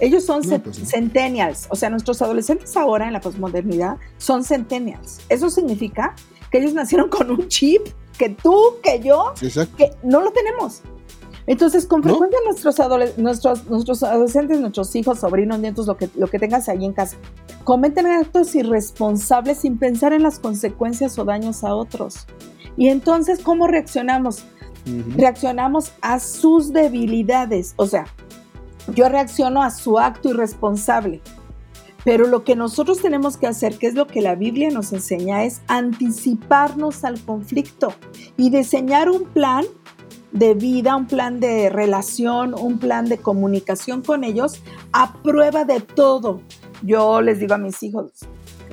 [0.00, 5.20] Ellos son pues centennials, o sea, nuestros adolescentes ahora en la posmodernidad son centennials.
[5.28, 6.14] Eso significa
[6.50, 7.82] que ellos nacieron con un chip
[8.18, 9.34] que tú, que yo,
[9.76, 10.82] que no lo tenemos.
[11.46, 12.76] Entonces, con frecuencia nuestros,
[13.18, 17.16] nuestros, nuestros adolescentes, nuestros hijos, sobrinos, nietos, lo que, lo que tengas ahí en casa,
[17.64, 22.26] cometen actos irresponsables sin pensar en las consecuencias o daños a otros.
[22.76, 24.44] Y entonces, ¿cómo reaccionamos?
[25.16, 27.74] Reaccionamos a sus debilidades.
[27.76, 28.06] O sea,
[28.88, 31.20] yo reacciono a su acto irresponsable.
[32.04, 35.44] Pero lo que nosotros tenemos que hacer, que es lo que la Biblia nos enseña,
[35.44, 37.92] es anticiparnos al conflicto
[38.36, 39.64] y diseñar un plan
[40.32, 44.62] de vida, un plan de relación, un plan de comunicación con ellos
[44.92, 46.40] a prueba de todo.
[46.82, 48.12] Yo les digo a mis hijos,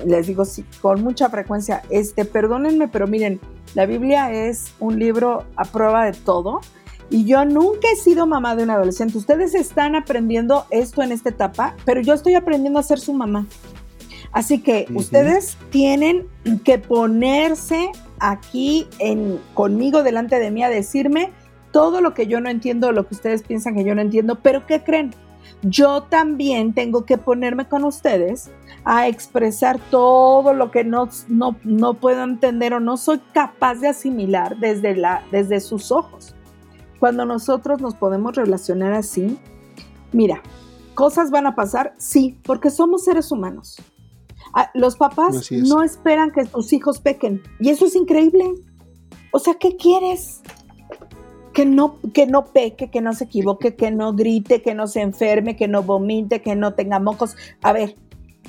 [0.06, 3.42] les digo sí, con mucha frecuencia, este, perdónenme, pero miren,
[3.76, 6.62] la Biblia es un libro a prueba de todo
[7.10, 9.18] y yo nunca he sido mamá de un adolescente.
[9.18, 13.46] Ustedes están aprendiendo esto en esta etapa, pero yo estoy aprendiendo a ser su mamá.
[14.32, 16.28] Así que ustedes tienen
[16.64, 21.32] que ponerse aquí en, conmigo delante de mí a decirme
[21.72, 24.66] todo lo que yo no entiendo, lo que ustedes piensan que yo no entiendo, pero
[24.66, 25.14] ¿qué creen?
[25.64, 28.52] Yo también tengo que ponerme con ustedes
[28.84, 33.88] a expresar todo lo que no, no, no puedo entender o no soy capaz de
[33.88, 36.37] asimilar desde, la, desde sus ojos.
[37.00, 39.38] Cuando nosotros nos podemos relacionar así,
[40.12, 40.42] mira,
[40.94, 43.78] cosas van a pasar, sí, porque somos seres humanos.
[44.54, 48.46] Ah, los papás no esperan que tus hijos pequen y eso es increíble.
[49.32, 50.42] O sea, ¿qué quieres?
[51.54, 55.02] Que no, que no peque, que no se equivoque, que no grite, que no se
[55.02, 57.36] enferme, que no vomite, que no tenga mocos.
[57.62, 57.96] A ver,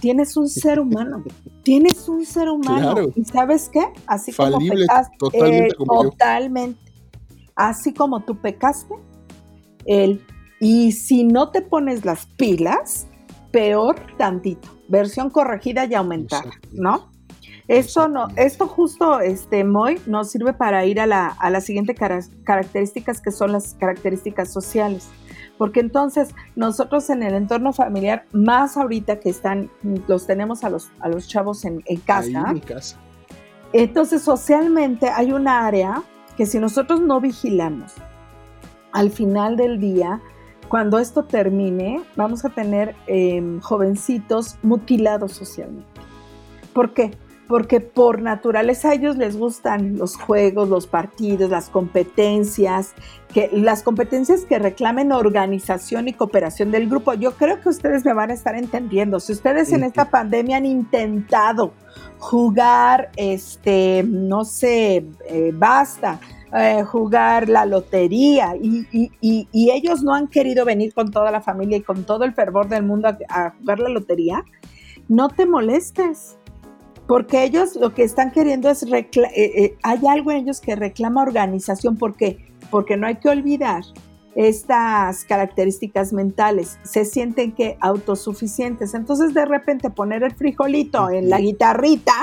[0.00, 1.24] tienes un ser humano,
[1.64, 2.94] tienes un ser humano.
[3.14, 3.84] ¿Y sabes qué?
[4.06, 6.87] Así como pecaste, totalmente, totalmente.
[7.58, 8.94] Así como tú pecaste,
[9.84, 10.24] él.
[10.60, 13.06] Y si no te pones las pilas,
[13.52, 14.68] peor tantito.
[14.88, 17.12] Versión corregida y aumentada, ¿no?
[17.68, 21.98] Esto no, esto justo, este, Moy, nos sirve para ir a la, a las siguientes
[22.44, 25.10] características que son las características sociales
[25.58, 29.68] porque entonces nosotros en el entorno familiar, más ahorita que están,
[30.06, 32.96] los tenemos a los, a los chavos en, casa, en casa,
[33.72, 36.02] entonces socialmente hay un área
[36.38, 37.94] que si nosotros no vigilamos,
[38.92, 40.22] al final del día,
[40.68, 46.00] cuando esto termine, vamos a tener em, jovencitos mutilados socialmente.
[46.72, 47.10] ¿Por qué?
[47.48, 52.92] porque por naturaleza a ellos les gustan los juegos, los partidos, las competencias,
[53.32, 57.14] que, las competencias que reclamen organización y cooperación del grupo.
[57.14, 59.18] Yo creo que ustedes me van a estar entendiendo.
[59.18, 61.72] Si ustedes en esta pandemia han intentado
[62.18, 66.20] jugar, este, no sé, eh, basta,
[66.56, 68.54] eh, jugar la lotería.
[68.60, 68.86] Y,
[69.52, 72.82] ellos no han querido venir con toda la familia y con todo el fervor del
[72.82, 74.44] mundo a jugar la lotería,
[75.08, 76.36] no te molestes
[77.06, 81.96] porque ellos lo que están queriendo es, eh, hay algo en ellos que reclama organización,
[81.96, 82.38] ¿por qué?
[82.70, 83.82] Porque no hay que olvidar
[84.38, 91.40] estas características mentales, se sienten que autosuficientes, entonces de repente poner el frijolito en la
[91.40, 92.14] guitarrita,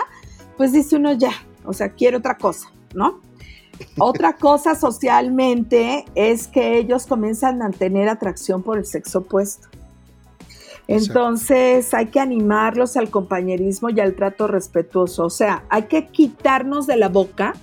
[0.56, 1.34] pues dice uno ya,
[1.66, 3.20] o sea, quiere otra cosa, ¿no?
[4.00, 9.68] Otra cosa socialmente es que ellos comienzan a tener atracción por el sexo opuesto.
[10.88, 15.26] Entonces hay que animarlos al compañerismo y al trato respetuoso.
[15.26, 17.56] O sea, hay que quitarnos de la boca.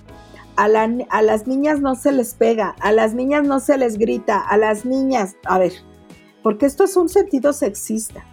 [0.56, 4.38] A, a, las niñas no se les pega, a las niñas no se les grita,
[4.38, 5.72] a las niñas, a ver,
[6.42, 8.24] porque esto es un sentido sexista.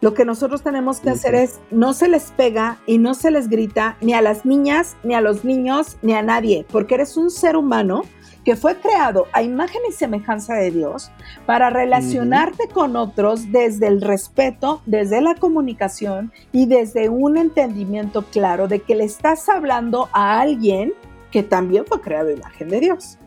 [0.00, 3.48] Lo que nosotros tenemos que hacer es no se les pega y no se les
[3.48, 7.30] grita ni a las niñas, ni a los niños, ni a nadie, porque eres un
[7.30, 8.02] ser humano
[8.44, 11.10] que fue creado a imagen y semejanza de Dios
[11.46, 18.68] para relacionarte con otros desde el respeto, desde la comunicación y desde un entendimiento claro
[18.68, 20.94] de que le estás hablando a alguien
[21.30, 23.18] que también fue creado imagen de Dios.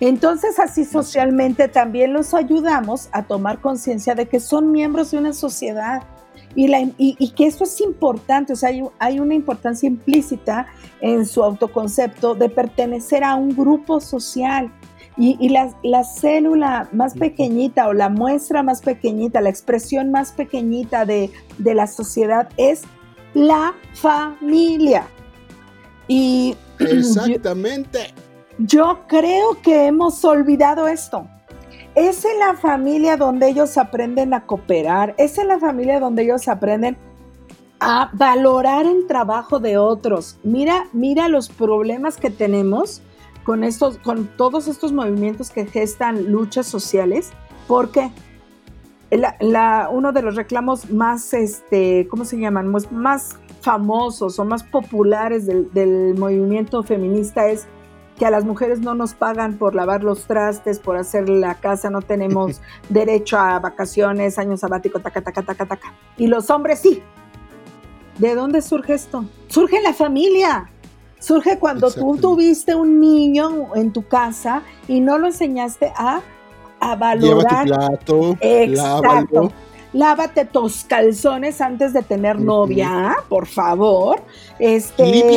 [0.00, 5.32] Entonces así socialmente también los ayudamos a tomar conciencia de que son miembros de una
[5.32, 6.02] sociedad
[6.54, 10.66] y, que eso es importante, o sea, hay, una importancia implícita
[11.00, 14.70] en su autoconcepto de pertenecer a un grupo social.
[15.16, 21.30] Y, la, célula más pequeñita o la muestra más pequeñita, la expresión más pequeñita de,
[21.58, 22.82] de la sociedad es
[23.34, 25.06] la familia.
[26.08, 26.56] Y
[26.90, 28.14] Exactamente.
[28.58, 31.26] yo creo que hemos olvidado esto.
[31.94, 36.48] Es en la familia donde ellos aprenden a cooperar, es en la familia donde ellos
[36.48, 36.96] aprenden
[37.80, 40.38] a valorar el trabajo de otros.
[40.42, 43.02] Mira, mira los problemas que tenemos
[43.44, 47.32] con estos, con todos estos movimientos que gestan luchas sociales,
[47.66, 48.10] porque
[49.90, 52.72] uno de los reclamos más, este, ¿cómo se llaman?
[52.90, 57.66] Más, famosos o más populares del movimiento feminista es
[58.18, 61.90] que a las mujeres no nos pagan por lavar los trastes, por hacer la casa,
[61.90, 65.94] no tenemos derecho a vacaciones, año sabático, taca, taca, taca, taca.
[66.16, 67.02] Y los hombres sí.
[68.18, 69.24] ¿De dónde surge esto?
[69.48, 70.70] Surge en la familia.
[71.18, 76.20] Surge cuando tú tuviste un niño en tu casa y no lo enseñaste a,
[76.80, 77.64] a valorar.
[77.64, 79.52] Lleva tu plato, Exacto.
[79.92, 84.22] Lávate tus calzones antes de tener novia, por favor.
[84.58, 85.28] Este, bien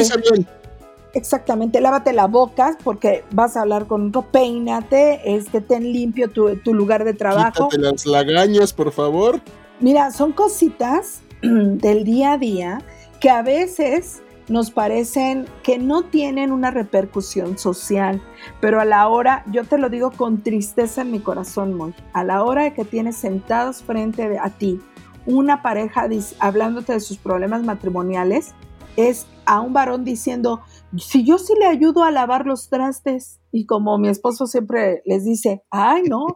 [1.13, 6.57] Exactamente, lávate la boca porque vas a hablar con otro, peínate, este, ten limpio tu,
[6.57, 7.69] tu lugar de trabajo.
[7.69, 9.39] Quítate las lagañas, por favor.
[9.79, 12.81] Mira, son cositas del día a día
[13.21, 18.21] que a veces nos parecen que no tienen una repercusión social,
[18.61, 22.23] pero a la hora, yo te lo digo con tristeza en mi corazón, muy, a
[22.23, 24.79] la hora de que tienes sentados frente a ti
[25.25, 26.07] una pareja
[26.39, 28.53] hablándote de sus problemas matrimoniales,
[28.95, 30.61] es a un varón diciendo,
[30.97, 35.25] si yo sí le ayudo a lavar los trastes y como mi esposo siempre les
[35.25, 36.27] dice, ay no,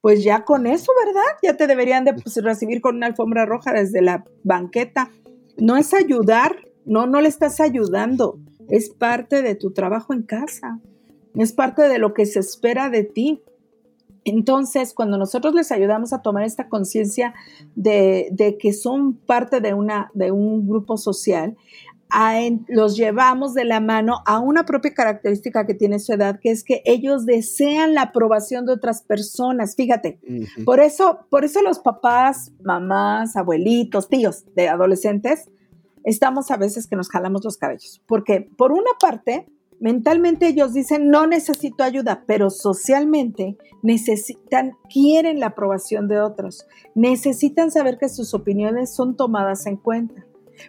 [0.00, 1.22] pues ya con eso, ¿verdad?
[1.42, 5.10] Ya te deberían de pues, recibir con una alfombra roja desde la banqueta.
[5.56, 10.80] No es ayudar, no, no le estás ayudando, es parte de tu trabajo en casa,
[11.34, 13.42] es parte de lo que se espera de ti.
[14.24, 17.34] Entonces, cuando nosotros les ayudamos a tomar esta conciencia
[17.74, 21.56] de, que son parte de, una, de un grupo social,
[22.68, 26.62] los llevamos de la mano a una propia característica que tiene su edad, que es
[26.62, 29.74] que ellos desean la aprobación de otras personas.
[29.74, 30.20] Fíjate,
[30.64, 35.50] por, eso, por eso los papás, mamás, abuelitos, tíos de adolescentes,
[36.04, 39.48] estamos a veces que nos jalamos los cabellos, porque por una parte,
[39.80, 47.70] mentalmente ellos dicen, no necesito ayuda, pero socialmente necesitan, quieren la aprobación de otros, necesitan
[47.70, 50.24] saber que sus opiniones son tomadas en cuenta.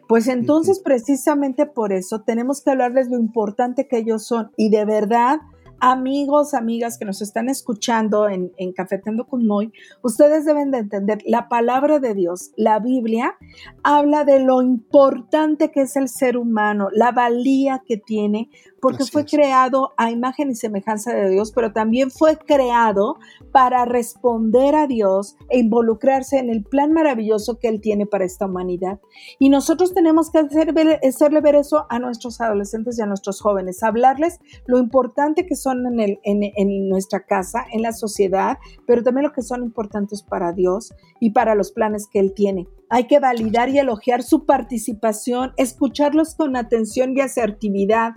[0.07, 4.83] Pues entonces, precisamente por eso, tenemos que hablarles lo importante que ellos son y de
[4.83, 5.39] verdad
[5.79, 9.71] amigos, amigas que nos están escuchando en, en Cafeteando con Moy,
[10.01, 13.35] ustedes deben de entender, la palabra de Dios, la Biblia,
[13.83, 18.49] habla de lo importante que es el ser humano, la valía que tiene,
[18.85, 23.17] porque fue creado a imagen y semejanza de Dios, pero también fue creado
[23.51, 28.45] para responder a Dios e involucrarse en el plan maravilloso que Él tiene para esta
[28.45, 28.99] humanidad.
[29.39, 34.39] Y nosotros tenemos que hacerle ver eso a nuestros adolescentes y a nuestros jóvenes, hablarles
[34.67, 39.33] lo importante que son en, el, en, nuestra casa, en la sociedad, pero también lo
[39.33, 42.67] que son importantes para Dios y para los planes que Él tiene.
[42.91, 48.11] Hay que validar y elogiar su participación, escucharlos con atención y asertividad,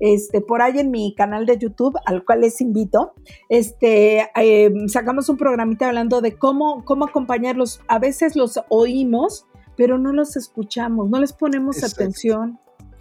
[0.00, 3.14] este, por ahí en mi canal de YouTube, al cual les invito,
[3.48, 7.80] este, eh, sacamos un programita hablando de cómo, cómo acompañarlos.
[7.88, 12.58] A veces los oímos, pero no los escuchamos, no les ponemos atención.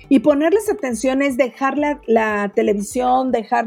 [0.09, 3.65] Y ponerles atención es dejar la, televisión, dejar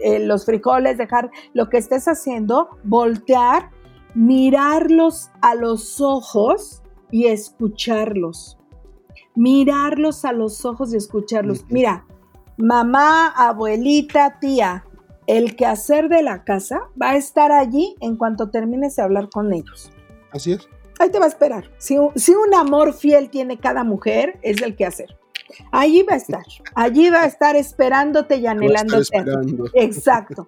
[0.00, 3.70] eh, los frijoles, dejar lo que estés haciendo, voltear,
[4.14, 8.58] mirarlos a los ojos y escucharlos.
[9.34, 11.64] Mirarlos a los ojos y escucharlos.
[11.68, 12.06] Mira,
[12.56, 14.84] mamá, abuelita, tía,
[15.26, 19.52] el quehacer de la casa va a estar allí en cuanto termines de hablar con
[19.52, 19.90] ellos.
[20.32, 20.68] Así es.
[20.98, 21.70] Ahí te va a esperar.
[21.78, 25.16] Si, un amor fiel tiene cada mujer, es el quehacer.
[25.72, 26.44] Allí va a estar.
[26.74, 29.24] Allí va a estar esperándote y anhelándote.
[29.74, 30.46] Exacto.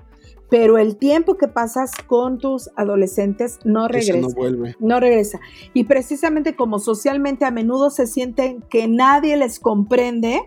[0.49, 4.29] Pero el tiempo que pasas con tus adolescentes no regresa.
[4.29, 4.77] no vuelve.
[4.79, 5.41] No regresa.
[5.75, 10.41] Y precisamente como socialmente a menudo se sienten que nadie les comprende,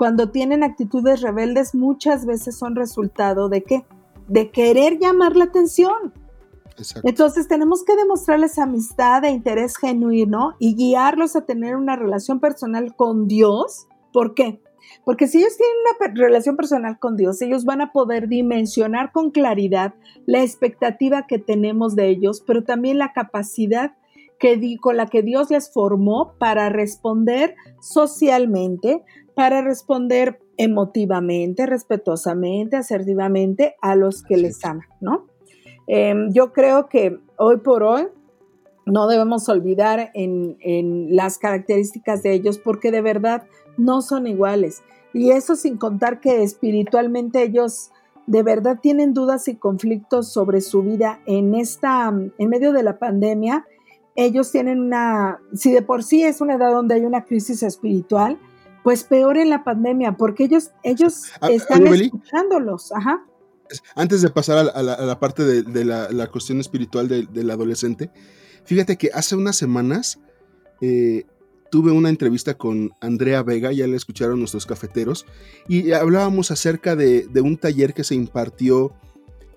[0.00, 3.84] cuando tienen actitudes rebeldes muchas veces son resultado de qué?
[4.28, 6.14] De querer llamar la atención.
[7.04, 12.96] Entonces tenemos que demostrarles amistad e interés genuino y guiarlos a tener una relación personal
[12.96, 13.88] con Dios.
[14.10, 14.62] ¿Por qué?
[15.04, 19.30] Porque si ellos tienen una relación personal con Dios, ellos van a poder dimensionar con
[19.30, 19.92] claridad
[20.24, 23.92] la expectativa que tenemos de ellos, pero también la capacidad
[24.40, 29.04] que, con la que Dios les formó para responder socialmente,
[29.34, 35.26] para responder emotivamente, respetuosamente, asertivamente a los que les aman, ¿no?
[35.86, 38.06] Em, yo creo que hoy por hoy
[38.86, 40.56] no debemos olvidar en,
[41.14, 43.44] las características de ellos porque de verdad
[43.76, 44.82] no son iguales.
[45.12, 47.90] Y eso sin contar que espiritualmente ellos
[48.26, 52.98] de verdad tienen dudas y conflictos sobre su vida en esta, en medio de la
[52.98, 53.66] pandemia.
[54.14, 58.38] Ellos tienen una, si de por sí es una edad donde hay una crisis espiritual,
[58.82, 62.92] pues peor en la pandemia, porque ellos, ellos están escuchándolos.
[62.92, 63.24] Ajá.
[63.94, 68.10] Antes de pasar a la, parte de, la, cuestión espiritual del adolescente,
[68.64, 70.18] fíjate que hace unas semanas
[70.80, 71.24] eh,
[71.70, 75.24] tuve una entrevista con Andrea Vega, ya la escucharon nuestros cafeteros,
[75.68, 78.92] y hablábamos acerca de, un taller que se impartió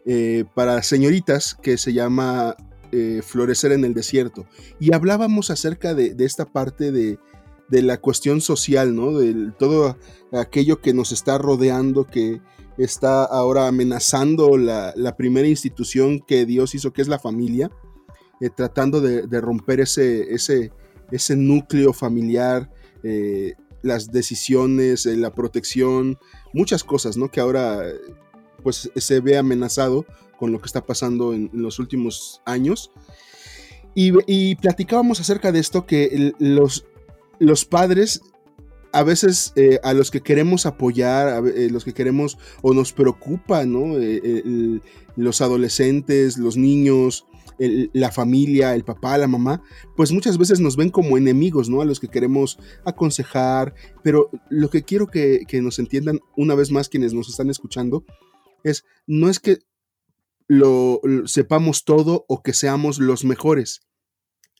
[0.05, 2.55] eh, para señoritas que se llama
[2.91, 4.45] eh, Florecer en el Desierto.
[4.80, 7.17] Y hablábamos acerca de esta parte de,
[7.70, 9.18] de la cuestión social, ¿no?
[9.18, 9.97] De todo
[10.32, 12.41] aquello que nos está rodeando, que
[12.78, 17.72] está ahora amenazando la, primera institución que Dios hizo, que es la familia,
[18.41, 20.72] eh, tratando de, romper ese, ese,
[21.11, 22.72] ese, núcleo familiar,
[23.03, 26.18] eh, las decisiones, eh, la protección,
[26.53, 27.30] muchas cosas, ¿no?
[27.30, 27.84] Que ahora
[28.64, 30.05] pues se ve amenazado
[30.39, 32.91] con lo que está pasando en, los últimos años.
[33.95, 36.86] Y, platicábamos acerca de esto, que los,
[37.43, 38.21] los padres
[38.93, 42.93] a veces eh, a los que queremos apoyar, a eh, los que queremos o nos
[42.93, 43.97] preocupa, ¿no?
[43.99, 44.79] Eh,
[45.15, 47.25] los adolescentes, los niños,
[47.57, 49.61] la familia, el papá, la mamá,
[49.95, 51.81] pues muchas veces nos ven como enemigos, ¿no?
[51.81, 53.73] A los que queremos aconsejar,
[54.03, 58.05] pero lo que quiero que, que nos entiendan una vez más quienes nos están escuchando
[58.63, 59.59] es, no es que
[60.47, 63.81] lo sepamos todo o que seamos los mejores,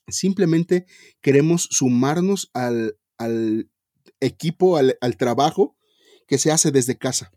[0.08, 0.86] Simplemente
[1.22, 2.98] queremos sumarnos al,
[4.20, 5.78] equipo, al, trabajo
[6.28, 7.32] que se hace desde casa.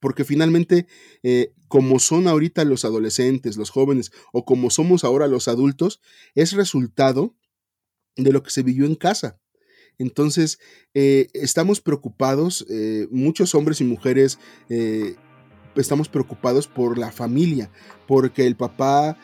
[0.00, 0.86] porque finalmente,
[1.22, 6.00] eh, como son ahorita los adolescentes, los jóvenes, o como somos ahora los adultos,
[6.34, 7.36] es resultado
[8.16, 9.38] de lo que se vivió en casa.
[9.98, 10.58] Entonces,
[10.94, 14.38] eh, estamos preocupados, eh, muchos hombres y mujeres
[15.76, 17.70] estamos preocupados por la familia,
[18.06, 19.18] porque el papá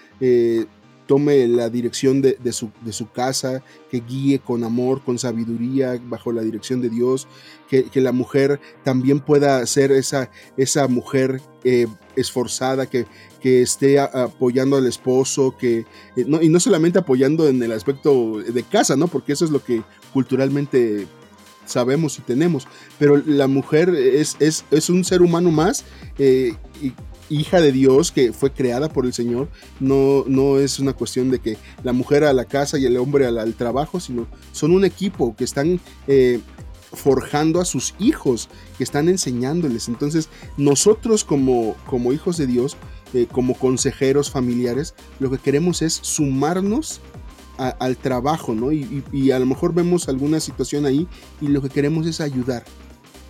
[1.07, 6.81] tome la dirección de, su, casa, que guíe con amor, con sabiduría, bajo la dirección
[6.81, 7.29] de Dios,
[7.69, 11.87] que, la mujer también pueda ser esa, esa mujer eh,
[12.17, 13.07] esforzada, que,
[13.41, 15.87] que, esté apoyando al esposo, que,
[16.17, 19.09] eh, no, y no solamente apoyando en el aspecto de casa, ¿no?
[19.09, 19.83] Porque eso es lo que
[20.13, 21.07] culturalmente
[21.67, 22.67] sabemos y tenemos,
[22.99, 25.85] pero la mujer es, es, es un ser humano más
[26.19, 26.93] eh, y
[27.29, 29.49] hija de Dios que fue creada por el Señor,
[29.81, 33.27] no, no es una cuestión de que la mujer a la casa y el hombre
[33.27, 36.41] al, trabajo, sino son un equipo que están eh,
[36.93, 38.49] forjando a sus hijos,
[38.79, 39.89] que están enseñándoles.
[39.89, 42.77] Entonces, nosotros como, como hijos de Dios,
[43.15, 47.01] eh, como consejeros familiares, lo que queremos es sumarnos
[47.59, 48.71] al trabajo, ¿no?
[48.71, 51.09] Y, a lo mejor vemos alguna situación ahí
[51.41, 52.65] y lo que queremos es ayudar.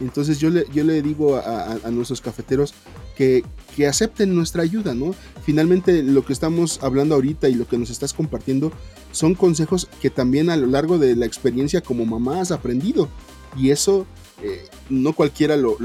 [0.00, 2.74] Entonces yo le, yo le digo a nuestros cafeteros,
[3.16, 3.44] que,
[3.86, 5.14] acepten nuestra ayuda, ¿no?
[5.44, 8.72] Finalmente lo que estamos hablando ahorita y lo que nos estás compartiendo
[9.12, 13.10] son consejos que también a lo largo de la experiencia como mamá has aprendido.
[13.54, 14.06] Y eso
[14.42, 15.76] eh, no cualquiera lo,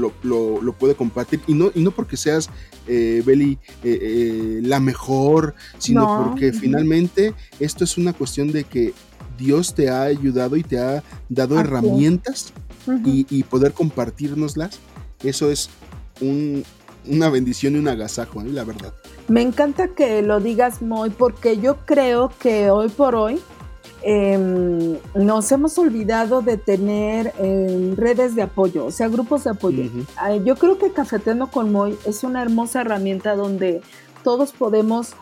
[0.78, 1.40] puede compartir.
[1.46, 2.48] Y no, y no porque seas,
[2.86, 8.94] eh, Beli, eh, la mejor, sino porque finalmente esto es una cuestión de que
[9.36, 12.54] Dios te ha ayudado y te ha dado herramientas
[13.04, 14.78] y, y, poder compartirnoslas.
[15.22, 15.68] Eso es
[16.20, 16.64] un,
[17.06, 18.46] una bendición y un agasajo, ¿eh?
[18.46, 18.92] la verdad.
[19.28, 23.40] Me encanta que lo digas, muy porque yo creo que hoy por hoy
[24.02, 29.84] em, nos hemos olvidado de tener em, redes de apoyo, o sea, grupos de apoyo.
[30.44, 33.80] yo creo que Cafeteando con Moy es una hermosa herramienta donde
[34.24, 35.14] todos podemos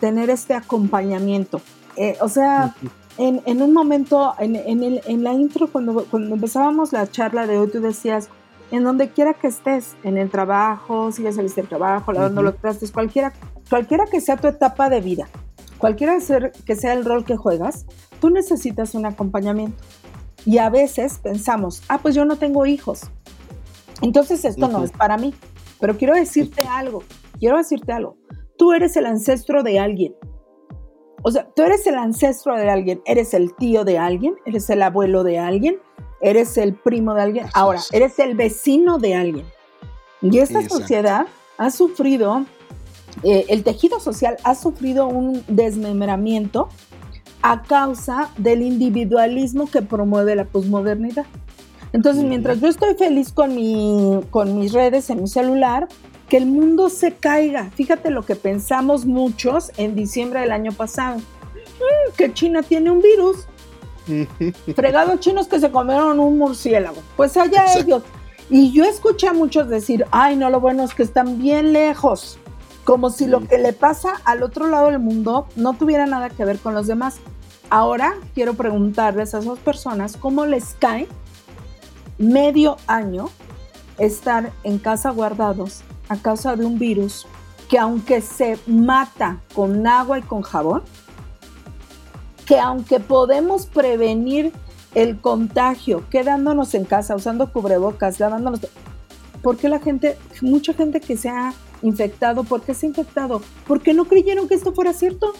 [0.00, 1.60] tener este acompañamiento.
[1.96, 2.74] Eh, o sea,
[3.18, 7.80] en, un momento, en, en, la intro, cuando, cuando empezábamos la charla de hoy, tú
[7.80, 8.28] decías,
[8.72, 12.56] en donde quiera que estés, en el trabajo, si ya saliste del trabajo, lavando los
[12.56, 13.32] trastes, cualquiera,
[13.68, 15.28] cualquiera que sea tu etapa de vida,
[15.78, 16.16] cualquiera
[16.64, 17.86] que sea el rol que juegas,
[18.20, 19.82] tú necesitas un acompañamiento.
[20.44, 23.02] Y a veces pensamos, ah, pues yo no tengo hijos,
[24.00, 25.32] entonces esto no es para mí.
[25.80, 27.02] Pero quiero decirte algo,
[27.38, 28.16] quiero decirte algo.
[28.58, 30.14] Tú eres el ancestro de alguien.
[31.22, 34.82] O sea, tú eres el ancestro de alguien, eres el tío de alguien, eres el
[34.82, 35.78] abuelo de alguien,
[36.22, 39.46] eres el primo de alguien, ahora eres el vecino de alguien.
[40.22, 41.26] Y esta sociedad
[41.58, 42.46] ha sufrido,
[43.24, 46.68] eh, el tejido social ha sufrido un desmembramiento
[47.42, 51.26] a causa del individualismo que promueve la posmodernidad.
[51.92, 55.88] Entonces, mientras yo estoy feliz con, mi, con mis redes en mi celular,
[56.28, 57.70] que el mundo se caiga.
[57.74, 61.18] Fíjate lo que pensamos muchos en diciembre del año pasado.
[61.18, 63.46] Mm, que China tiene un virus.
[64.74, 67.02] Fregados chinos que se comieron un murciélago.
[67.16, 68.02] Pues allá ellos.
[68.50, 72.38] Y yo escuché a muchos decir, ay, no, lo bueno es que están bien lejos.
[72.84, 76.44] Como si lo que le pasa al otro lado del mundo no tuviera nada que
[76.44, 77.18] ver con los demás.
[77.70, 81.08] Ahora quiero preguntarles a esas personas cómo les cae
[82.18, 83.30] medio año
[83.98, 87.26] estar en casa guardados a causa de un virus
[87.68, 90.82] que aunque se mata con agua y con jabón,
[92.46, 94.52] que aunque podemos prevenir
[94.94, 98.60] el contagio quedándonos en casa, usando cubrebocas, lavándonos,
[99.42, 103.42] ¿por qué la gente, mucha gente que se ha infectado, por qué se ha infectado?
[103.66, 105.32] Porque no creyeron que esto fuera cierto.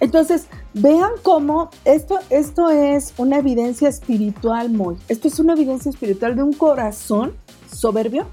[0.00, 4.96] Entonces, vean cómo esto, esto es una evidencia espiritual, muy.
[5.08, 7.32] Esto es una evidencia espiritual de un corazón
[7.72, 8.26] soberbio,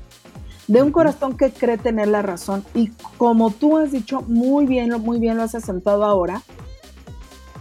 [0.67, 2.65] de un corazón que cree tener la razón.
[2.73, 6.41] Y como tú has dicho muy bien, muy bien lo has asentado ahora,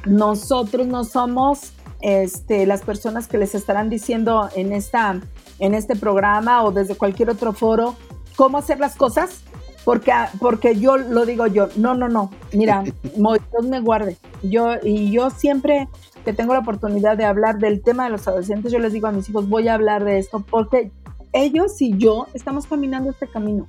[0.06, 5.20] nosotros no somos este, las personas que les estarán diciendo en, esta,
[5.58, 7.96] en este programa o desde cualquier otro foro
[8.36, 9.42] cómo hacer las cosas,
[9.84, 14.16] porque, porque yo lo digo yo, no, no, no, mira, Dios me guarde.
[14.42, 15.88] Yo, y yo siempre
[16.24, 19.12] que tengo la oportunidad de hablar del tema de los adolescentes, yo les digo a
[19.12, 20.90] mis hijos, voy a hablar de esto, porque
[21.32, 23.68] ellos y yo estamos caminando este camino.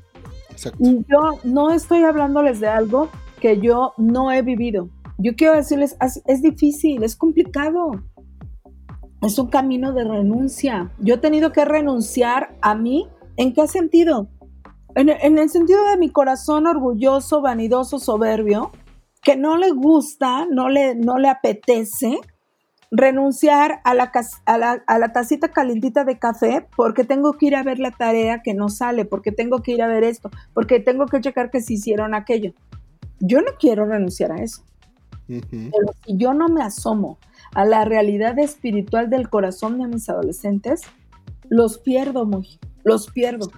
[0.79, 3.09] Y yo no estoy hablándoles de algo
[3.39, 4.89] que yo no he vivido
[5.21, 5.95] yo quiero decirles,
[6.25, 7.91] es difícil, es complicado.
[9.21, 10.91] Es un camino de renuncia.
[10.99, 13.07] Yo he tenido que renunciar a mí.
[13.37, 14.27] ¿En qué sentido?
[14.95, 18.71] En, el sentido de mi corazón orgulloso, vanidoso, soberbio,
[19.21, 22.19] que no le gusta, no le, no le apetece
[22.89, 24.11] renunciar a la,
[24.45, 27.91] a, la, a la tacita calentita de café porque tengo que ir a ver la
[27.91, 31.51] tarea que no sale, porque tengo que ir a ver esto, porque tengo que checar
[31.51, 32.53] que se hicieron aquello.
[33.19, 34.63] Yo no quiero renunciar a eso.
[35.27, 37.17] Pero si yo no me asomo
[37.53, 40.81] a la realidad espiritual del corazón de mis adolescentes,
[41.49, 43.51] los pierdo muy, los pierdo.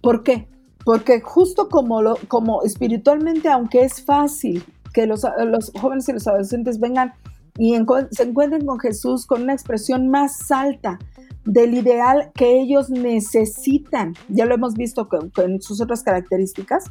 [0.00, 0.48] ¿Por qué?
[0.84, 6.26] Porque justo como, lo, como espiritualmente, aunque es fácil que los, los jóvenes y los
[6.26, 7.14] adolescentes vengan
[7.58, 7.74] y
[8.10, 10.98] se encuentren con Jesús con una expresión más alta
[11.44, 15.30] del ideal que ellos necesitan, ya lo hemos visto con,
[15.60, 16.84] sus otras características,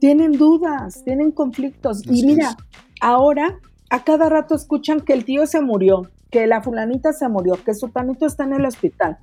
[0.00, 2.02] tienen dudas, tienen conflictos.
[2.06, 2.56] y mira,
[3.02, 3.58] ahora
[3.90, 7.74] a cada rato escuchan que el tío se murió, que la fulanita se murió, que
[7.74, 9.18] su tanito está en el hospital,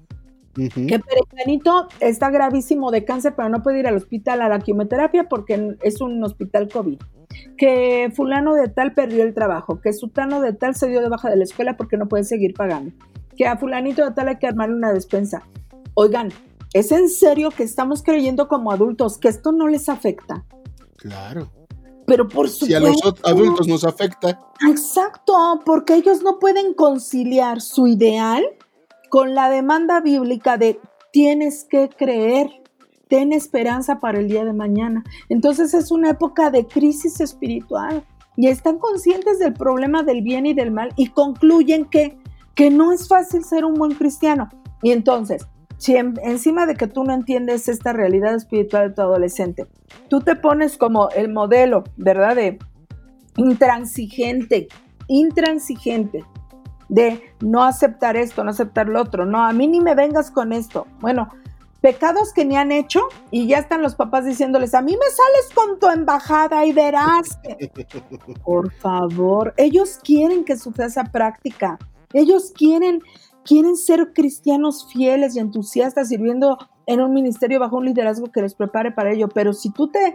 [0.53, 5.29] que Perenganito está gravísimo de cáncer, pero no puede ir al hospital a la quimioterapia
[5.29, 6.99] porque es un hospital COVID.
[7.57, 11.29] Que fulano de tal perdió el trabajo, que sutano de tal se dio de baja
[11.29, 12.91] de la escuela porque no puede seguir pagando,
[13.37, 15.43] que a fulanito de tal hay que armar una despensa.
[15.93, 16.29] Oigan,
[16.73, 20.43] ¿es en serio que estamos creyendo como adultos que esto no les afecta?
[20.97, 21.49] Claro.
[22.09, 22.65] Pero por supuesto.
[22.65, 24.39] Si a los adultos nos afecta.
[24.69, 25.33] Exacto,
[25.65, 28.43] porque ellos no pueden conciliar su ideal
[29.09, 30.79] con la demanda bíblica de
[31.11, 32.49] tienes que creer,
[33.07, 35.03] ten esperanza para el día de mañana.
[35.29, 38.05] Entonces es una época de crisis espiritual
[38.37, 42.17] y están conscientes del problema del bien y del mal y concluyen que,
[42.55, 44.49] que no es fácil ser un buen cristiano.
[44.81, 45.45] Y entonces,
[45.79, 49.65] si encima de que tú no entiendes esta realidad espiritual de tu adolescente,
[50.09, 52.35] tú te pones como el modelo, ¿verdad?
[52.35, 52.59] De
[53.37, 54.67] intransigente,
[55.07, 56.25] intransigente,
[56.89, 60.51] de no aceptar esto, no aceptar lo otro, no, a mí ni me vengas con
[60.51, 60.85] esto.
[60.99, 61.29] Bueno,
[61.79, 65.49] pecados que ni han hecho y ya están los papás diciéndoles, a mí me sales
[65.55, 67.39] con tu embajada y verás.
[68.43, 71.79] Por favor, ellos quieren que su fe sea práctica,
[72.11, 73.01] ellos quieren,
[73.49, 78.53] quieren ser cristianos fieles y entusiastas sirviendo en un ministerio bajo un liderazgo que les
[78.53, 80.13] prepare para ello, pero si tú te...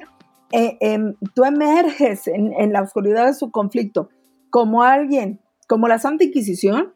[0.52, 4.08] Eh, em, tú emerges en, en la oscuridad de su conflicto
[4.50, 6.92] como alguien como la Santa Inquisición,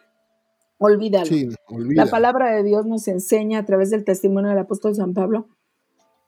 [0.78, 1.28] olvídalo.
[1.68, 5.48] La palabra de Dios nos enseña a través del testimonio del apóstol San Pablo,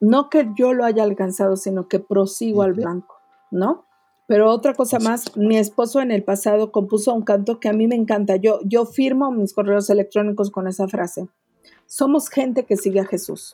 [0.01, 3.15] no que yo lo haya alcanzado, sino que prosigo al blanco,
[3.51, 3.85] ¿no?
[4.31, 7.85] Pero otra cosa más, mi esposo en el pasado compuso un canto que a mí
[7.85, 8.37] me encanta.
[8.37, 11.27] Yo, yo firmo mis correos electrónicos con esa frase.
[11.85, 13.53] Somos gente que sigue a Jesús.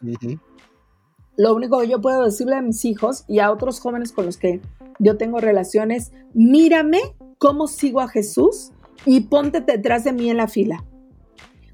[1.35, 4.37] Lo único que yo puedo decirle a mis hijos y a otros jóvenes con los
[4.37, 4.61] que
[4.99, 6.99] yo tengo relaciones, mírame
[7.39, 8.71] cómo sigo a Jesús
[9.03, 10.85] y ponte detrás de mí en la fila.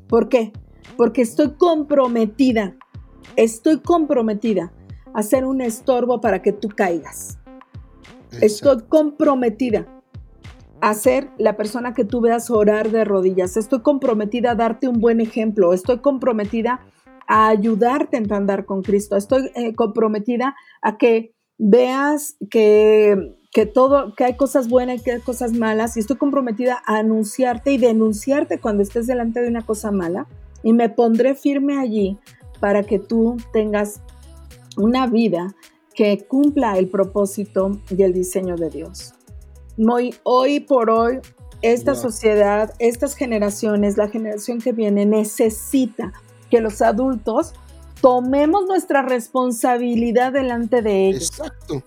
[0.07, 0.53] ¿Por qué?
[0.95, 2.77] Porque estoy comprometida,
[3.35, 4.71] estoy comprometida
[5.13, 7.42] a ser un estorbo para que tú caigas.
[8.41, 9.87] Estoy comprometida
[10.81, 13.57] a ser la persona que tú veas orar de rodillas.
[13.57, 15.73] Estoy comprometida a darte un buen ejemplo.
[15.73, 16.81] Estoy comprometida
[17.27, 19.15] a ayudarte a andar con Cristo.
[19.15, 25.11] Estoy eh, comprometida a que veas que que todo, que hay cosas buenas y que
[25.11, 29.61] hay cosas malas, y estoy comprometida a anunciarte y denunciarte cuando estés delante de una
[29.61, 30.27] cosa mala,
[30.63, 32.17] y me pondré firme allí
[32.59, 34.01] para que tú tengas
[34.75, 35.55] una vida
[35.93, 39.13] que cumpla el propósito y el diseño de Dios.
[39.77, 41.19] Hoy, hoy por hoy,
[41.61, 46.13] esta sociedad, estas generaciones, la generación que viene, necesita
[46.51, 47.53] que los adultos
[48.01, 51.29] tomemos nuestra responsabilidad delante de ellos.
[51.29, 51.83] Exacto.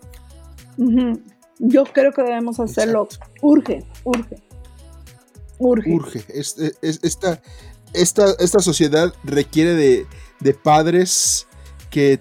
[1.59, 3.09] Yo creo que debemos hacerlo.
[3.43, 4.43] Urge, urge.
[5.59, 5.91] Urge.
[5.91, 6.25] Urge.
[6.31, 7.43] esta,
[7.93, 9.75] esta, esta, sociedad requiere
[10.41, 11.47] de, padres
[11.91, 12.19] que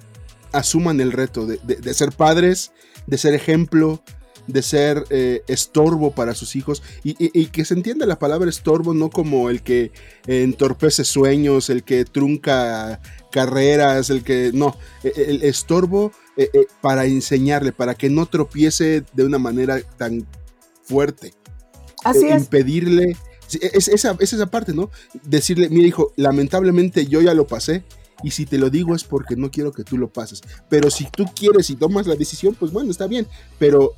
[0.58, 2.72] asuman el reto de, ser padres,
[3.08, 4.02] de ser ejemplo,
[4.48, 9.10] de ser eh, estorbo para sus hijos y, que se entienda la palabra estorbo no
[9.10, 9.92] como el que
[10.28, 13.00] entorpece sueños, el que trunca
[13.32, 18.26] carreras, el que no, e, e, el estorbo eh, eh, para enseñarle, para que no
[18.26, 20.28] tropiece de una manera tan
[20.84, 21.34] fuerte.
[22.04, 22.44] Así es.
[22.44, 23.16] Impedirle,
[23.62, 24.90] es, esa, es esa parte, ¿no?
[25.24, 27.84] Decirle, mi hijo, lamentablemente yo ya lo pasé,
[28.24, 30.42] y si te lo digo es porque no quiero que tú lo pases.
[30.70, 33.28] Pero si tú quieres y tomas la decisión, pues bueno, está bien.
[33.60, 33.94] Pero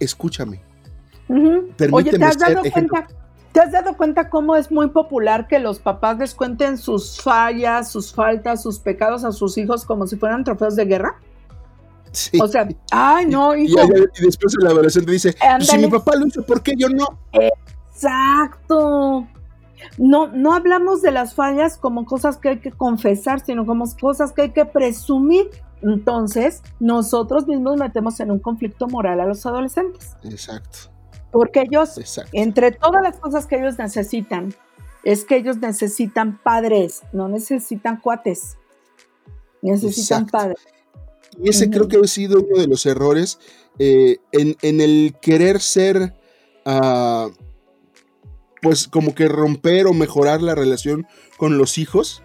[0.00, 0.62] escúchame.
[1.28, 3.08] Oye, ¿te has, dado cuenta,
[3.52, 7.90] ¿te has dado cuenta cómo es muy popular que los papás les cuenten sus fallas,
[7.90, 11.20] sus faltas, sus pecados a sus hijos como si fueran trofeos de guerra?
[12.40, 13.80] O sea, ay, no, hijo.
[14.18, 17.18] Y, después el adolescente dice, pues si mi papá lo hizo, ¿por qué yo no?
[17.32, 19.26] Exacto.
[19.98, 24.32] No, no hablamos de las fallas como cosas que hay que confesar, sino como cosas
[24.32, 25.50] que hay que presumir.
[25.82, 30.16] Entonces, nosotros mismos metemos en un conflicto moral a los adolescentes.
[30.24, 30.90] Exacto.
[31.30, 31.98] Porque ellos,
[32.32, 34.54] entre todas las cosas que ellos necesitan,
[35.02, 38.58] es que ellos necesitan padres, no necesitan cuates.
[39.62, 40.58] Necesitan padres.
[41.40, 43.38] Y ese creo que ha sido uno de los errores
[43.78, 46.14] eh, en, el querer ser,
[46.66, 47.28] ah,
[48.62, 51.06] pues como que romper o mejorar la relación
[51.36, 52.22] con los hijos.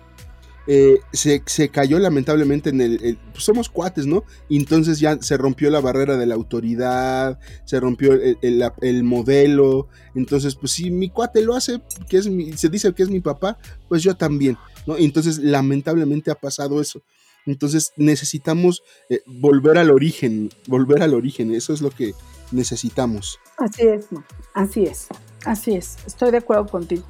[0.70, 4.26] Eh, se, cayó lamentablemente en el, pues somos cuates, ¿no?
[4.50, 10.74] Entonces ya se rompió la barrera de la autoridad, se rompió el, modelo, entonces pues
[10.74, 12.30] si mi cuate lo hace, que es
[12.60, 13.58] se dice que es mi papá,
[13.88, 14.98] pues yo también, ¿no?
[14.98, 17.02] entonces lamentablemente ha pasado eso.
[17.46, 22.14] Entonces necesitamos eh, volver al origen, volver al origen, eso es lo que
[22.52, 23.40] necesitamos.
[23.58, 24.08] Así es,
[24.54, 25.08] así es,
[25.46, 27.04] así es, estoy de acuerdo contigo.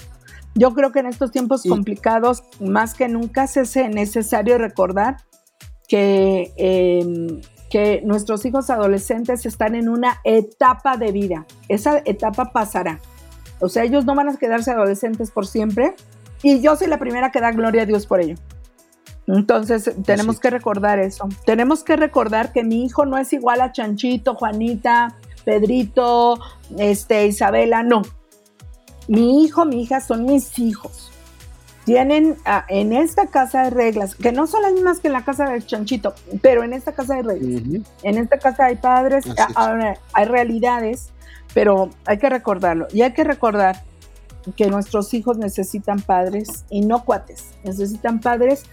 [0.55, 5.17] Yo creo que en estos tiempos complicados, más que nunca, es necesario recordar
[5.87, 11.45] que, em, que nuestros hijos adolescentes están en una etapa de vida.
[11.69, 12.99] Esa etapa pasará.
[13.59, 15.95] O sea, ellos no van a quedarse adolescentes por siempre.
[16.41, 18.35] Y yo soy la primera que da gloria a Dios por ello.
[19.27, 21.27] Entonces, tenemos que recordar eso.
[21.45, 26.39] Tenemos que recordar que mi hijo no es igual a Chanchito, Juanita, Pedrito,
[26.77, 28.03] este, Isabela, no.
[29.07, 31.11] Mi hijo, mi hija son mis hijos.
[31.85, 35.23] Tienen ah, en esta casa de reglas, que no son las mismas que en la
[35.23, 37.83] casa del chanchito, pero en esta casa de reglas.
[38.03, 39.25] En esta casa hay padres,
[40.13, 41.11] hay realidades,
[41.53, 42.87] pero hay que recordarlo.
[42.91, 43.83] Y hay que recordar
[44.57, 47.45] que nuestros hijos necesitan padres y no cuates.
[47.63, 48.63] Necesitan padres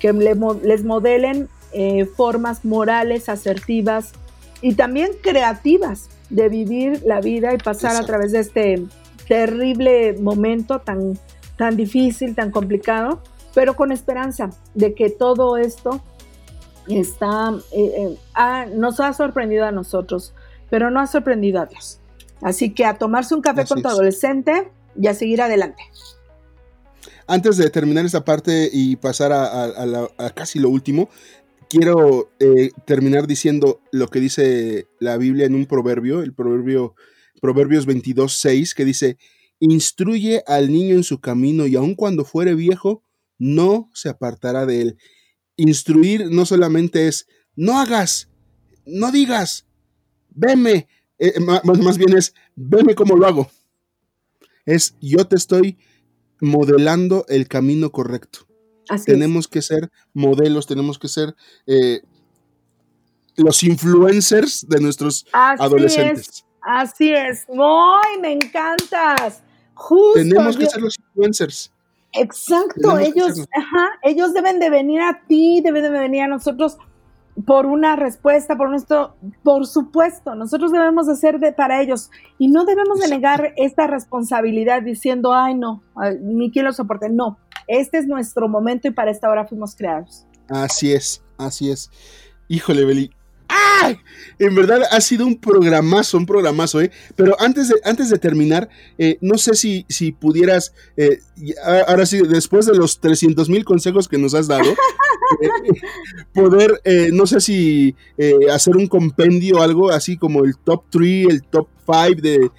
[0.00, 4.12] que les modelen eh, formas morales, asertivas
[4.60, 8.84] y también creativas de vivir la vida y pasar a través de este
[9.28, 11.18] terrible momento tan,
[11.56, 13.22] tan difícil, tan complicado,
[13.54, 16.02] pero con esperanza de que todo esto
[16.88, 20.34] está, eh, eh, nos ha sorprendido a nosotros,
[20.70, 22.00] pero no ha sorprendido a Dios.
[22.42, 24.70] Así que a tomarse un café con tu adolescente
[25.00, 25.82] y a seguir adelante.
[27.26, 31.08] Antes de terminar esta parte y pasar a, casi lo último,
[31.70, 36.94] quiero eh, terminar diciendo lo que dice la Biblia en un proverbio, el proverbio
[37.44, 39.18] Proverbios 22, 6, que dice,
[39.60, 43.02] instruye al niño en su camino y aun cuando fuere viejo,
[43.36, 44.98] no se apartará de él.
[45.56, 48.30] Instruir no solamente es, no hagas,
[48.86, 49.66] no digas,
[50.30, 50.88] veme,
[51.18, 53.50] eh, más, bien es, veme como lo hago.
[54.64, 55.76] Es, yo te estoy
[56.40, 58.46] modelando el camino correcto.
[59.04, 61.36] tenemos que ser modelos, tenemos que ser
[61.66, 62.00] eh,
[63.36, 66.43] los influencers de nuestros adolescentes.
[66.64, 67.46] Así es.
[67.48, 68.20] ¡Muy!
[68.20, 69.42] Me encantas.
[69.74, 70.14] Justo.
[70.14, 71.70] Tenemos que ser los influencers.
[72.16, 76.78] Exacto, ellos, ajá, ellos deben de venir a ti, deben de venir a nosotros
[77.44, 82.48] por una respuesta, por nuestro, por supuesto, nosotros debemos de ser de, para ellos y
[82.48, 85.82] no debemos de negar esta responsabilidad diciendo, ay no,
[86.20, 90.24] ni quien lo soporte, no, este es nuestro momento y para esta hora fuimos creados.
[90.48, 91.90] Así es, así es.
[92.46, 93.10] Híjole, Beli,
[93.48, 93.98] ¡Ay!
[94.38, 96.90] En verdad ha sido un programazo, un programazo, ¿eh?
[97.14, 98.68] Pero antes de, antes de terminar,
[98.98, 101.20] eh, no sé si, si pudieras, eh,
[101.86, 104.70] ahora sí, después de los 300 mil consejos que nos has dado,
[105.42, 105.48] eh,
[106.32, 106.80] poder,
[107.12, 107.94] no sé si
[108.50, 112.50] hacer un compendio, algo así como el top 3, el top five de,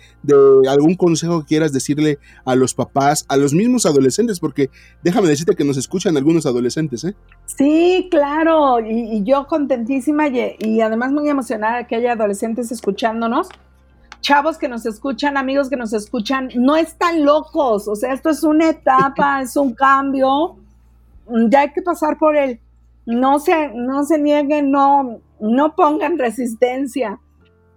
[0.69, 4.69] algún consejo que quieras decirle a los papás, a los mismos adolescentes, porque
[5.03, 7.15] déjame decirte que nos escuchan algunos adolescentes, ¿eh?
[7.45, 13.49] Sí, claro, y, yo contentísima y, además muy emocionada que haya adolescentes escuchándonos.
[14.21, 18.43] Chavos que nos escuchan, amigos que nos escuchan, no están locos, o sea, esto es
[18.43, 20.57] una etapa, es un cambio,
[21.49, 22.59] ya hay que pasar por él.
[23.05, 27.19] No se, no se nieguen, no, no pongan resistencia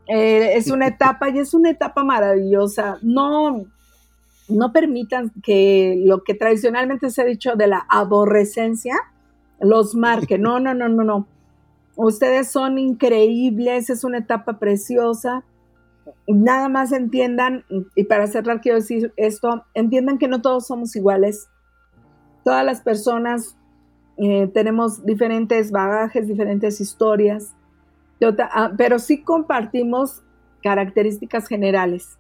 [0.09, 2.98] eh, es una etapa y es una etapa maravillosa.
[3.02, 3.64] No,
[4.48, 8.96] no permitan que lo que tradicionalmente se ha dicho de la aborrecencia
[9.61, 10.38] los marque.
[10.38, 11.26] No, no, no, no, no.
[11.96, 15.44] Ustedes son increíbles, es una etapa preciosa.
[16.26, 21.48] Nada más entiendan, y para cerrar quiero decir esto, entiendan que no todos somos iguales.
[22.44, 23.56] Todas las personas
[24.16, 27.54] eh, tenemos diferentes bagajes, diferentes historias.
[28.20, 30.22] Ah, pero sí compartimos
[30.62, 32.18] características generales,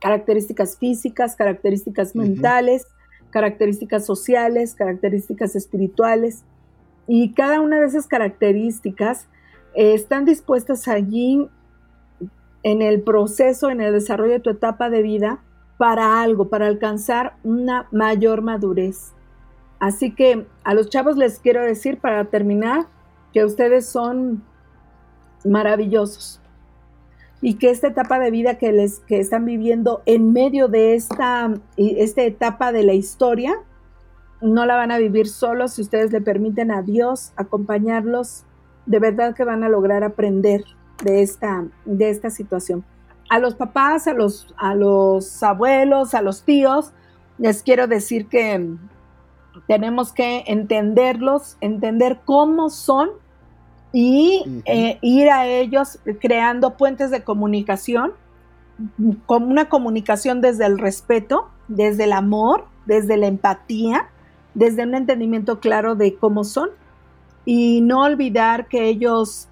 [0.00, 2.86] características físicas, características mentales,
[3.30, 6.44] características sociales, características espirituales.
[7.06, 9.26] Y cada una de esas características
[9.74, 11.48] eh, están dispuestas allí
[12.62, 15.40] en el proceso, en el desarrollo de tu etapa de vida
[15.76, 19.12] para algo, para alcanzar una mayor madurez.
[19.80, 22.86] Así que a los chavos les quiero decir para terminar
[23.32, 24.44] que ustedes son
[25.44, 26.40] maravillosos.
[27.42, 31.50] y que esta etapa de vida que, les, que están viviendo en medio de esta,
[31.78, 33.54] esta etapa de la historia,
[34.42, 38.44] no la van a vivir solos si ustedes le permiten a Dios acompañarlos.
[38.84, 40.64] De verdad que van a lograr aprender
[41.02, 42.84] de esta, de esta situación.
[43.30, 46.92] A los papás, a los, a los abuelos, a los tíos,
[47.38, 48.76] les quiero decir que
[49.66, 53.10] tenemos que entenderlos, entender cómo son
[53.92, 58.12] y eh, ir a ellos creando puentes de comunicación,
[59.26, 64.08] como una comunicación desde el respeto, desde el amor, desde la empatía,
[64.54, 66.70] desde un entendimiento claro de cómo son.
[67.44, 69.48] Y no olvidar que ellos,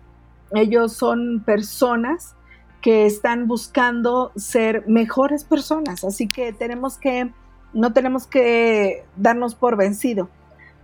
[0.52, 2.34] ellos son personas
[2.80, 7.32] que están buscando ser mejores personas, así que tenemos que,
[7.72, 10.28] no tenemos que darnos por vencido.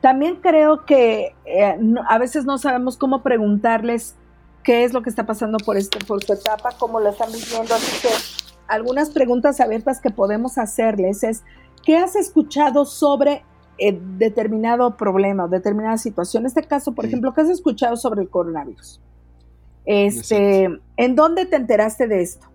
[0.05, 4.15] También creo que eh, a veces no sabemos cómo preguntarles
[4.63, 7.75] qué es lo que está pasando por, este, por su etapa, cómo lo están viviendo.
[7.75, 8.13] Así que
[8.69, 11.43] algunas preguntas abiertas que podemos hacerles es,
[11.87, 13.47] ¿qué has escuchado sobre
[13.79, 16.43] eh, determinado problema o determinada situación?
[16.43, 19.01] En este caso, por ejemplo, ¿qué has escuchado sobre el coronavirus?
[19.87, 22.47] Este, ¿En dónde te enteraste de esto?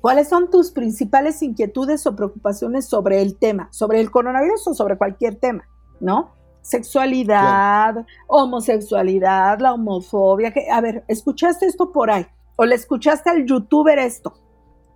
[0.00, 4.98] ¿Cuáles son tus principales inquietudes o preocupaciones sobre el tema, sobre el coronavirus o sobre
[4.98, 5.68] cualquier tema,
[6.00, 6.39] ¿no?
[6.62, 10.52] Sexualidad, homosexualidad, la homofobia.
[10.52, 12.26] Que, a ver, ¿escuchaste esto por ahí?
[12.56, 14.34] ¿O le escuchaste al youtuber esto?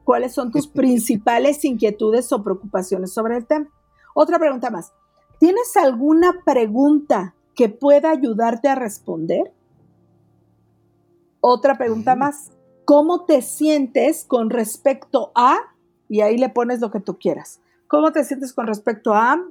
[0.04, 3.68] ¿Cuáles son tus principales inquietudes o preocupaciones sobre el tema?
[4.14, 4.92] Otra pregunta más.
[5.38, 9.52] ¿Tienes alguna pregunta que pueda ayudarte a responder?
[11.40, 12.50] Otra pregunta más.
[12.84, 15.58] ¿Cómo te sientes con respecto a,
[16.08, 19.42] y ahí le pones lo que tú quieras, ¿cómo te sientes con respecto a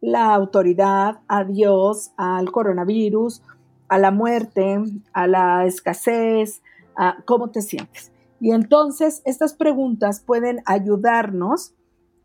[0.00, 3.42] la autoridad, a Dios, al coronavirus,
[3.88, 4.82] a la muerte,
[5.12, 6.62] a la escasez,
[6.96, 8.12] a cómo te sientes.
[8.40, 11.74] Y entonces estas preguntas pueden ayudarnos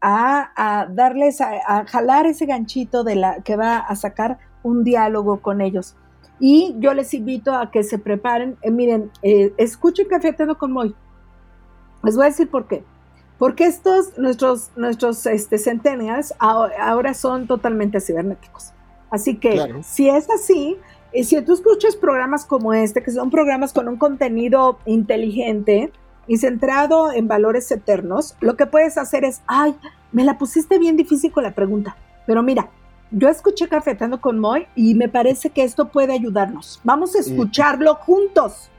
[0.02, 5.62] a, darles, a, jalar ese ganchito de la que va a sacar un diálogo con
[5.62, 5.96] ellos.
[6.40, 8.58] Y yo les invito a que se preparen.
[8.62, 10.94] Eh, miren, eh, escuchen Café con Moy.
[12.04, 12.84] Les voy a decir por qué.
[13.44, 18.72] Porque estos, nuestros, nuestros este, centennials ahora son totalmente cibernéticos.
[19.12, 20.78] Así que si es así,
[21.12, 25.92] y si tú escuchas programas como este, que son programas con un contenido inteligente
[26.26, 29.76] y centrado en valores eternos, lo que puedes hacer es, ay,
[30.14, 32.70] me la pusiste bien difícil con la pregunta, pero mira,
[33.12, 36.80] yo escuché Cafetando con Moy y me parece que esto puede ayudarnos.
[36.86, 38.70] Vamos a escucharlo juntos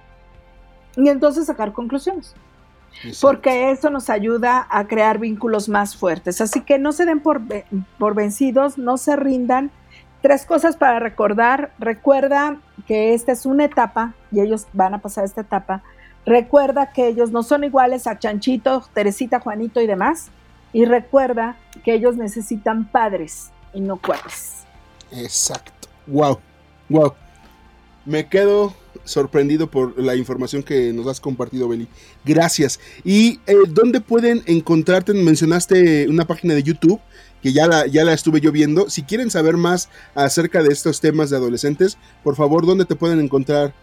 [0.97, 2.35] y entonces sacar conclusiones
[3.21, 6.41] porque eso nos ayuda a crear vínculos más fuertes.
[6.41, 7.43] Así que no se den por,
[7.99, 9.71] por vencidos, no se rindan.
[10.23, 11.73] Tres cosas para recordar.
[11.79, 15.83] Recuerda que esta es una etapa y ellos van a pasar esta etapa.
[16.25, 20.31] Recuerda que ellos no son iguales a Chanchito, Teresita, Juanito y demás.
[20.73, 24.65] Y recuerda que ellos necesitan padres y no cuates.
[25.13, 25.89] Exacto.
[26.07, 26.41] Wow.
[26.89, 27.15] Wow.
[28.05, 28.75] Me quedo
[29.05, 31.89] sorprendido por la información que nos has compartido, Beli.
[32.25, 32.81] Gracias.
[33.05, 35.15] ¿Y eh, dónde pueden encontrarte?
[35.15, 37.01] Mencionaste una página de YouTube
[37.43, 38.89] que ya la, ya la estuve yo viendo.
[38.89, 43.21] Si quieren saber más acerca de estos temas de adolescentes, por favor, ¿dónde te pueden
[43.21, 43.75] encontrar?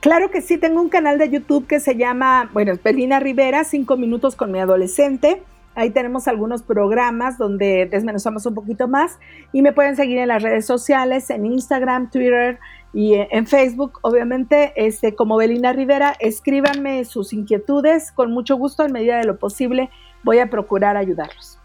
[0.00, 3.96] Claro que sí, tengo un canal de YouTube que se llama, bueno, Belina Rivera, cinco
[3.96, 5.42] minutos con mi adolescente.
[5.74, 9.18] Ahí tenemos algunos programas donde desmenuzamos un poquito más
[9.52, 12.58] y me pueden seguir en las redes sociales, en Instagram, Twitter,
[12.94, 18.12] y en Facebook, obviamente, este, como Belina Rivera, escríbanme sus inquietudes.
[18.12, 19.90] Con mucho gusto, en medida de lo posible,
[20.22, 21.58] voy a procurar ayudarlos.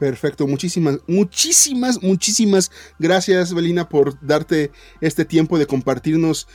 [0.00, 6.48] Perfecto, muchísimas, muchísimas, muchísimas gracias, Belina, por darte este tiempo de compartirnos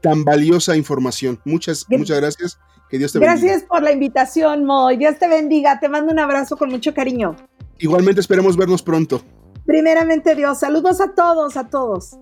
[0.00, 1.38] tan valiosa información.
[1.44, 2.58] Muchas, muchas gracias.
[2.88, 3.40] Que Dios te bendiga.
[3.40, 4.96] Gracias por la invitación, Moy.
[4.96, 5.80] Dios te bendiga.
[5.80, 7.36] Te mando un abrazo con mucho cariño.
[7.78, 9.22] Igualmente esperemos vernos pronto.
[9.66, 12.16] Primeramente Dios, saludos a todos, a todos.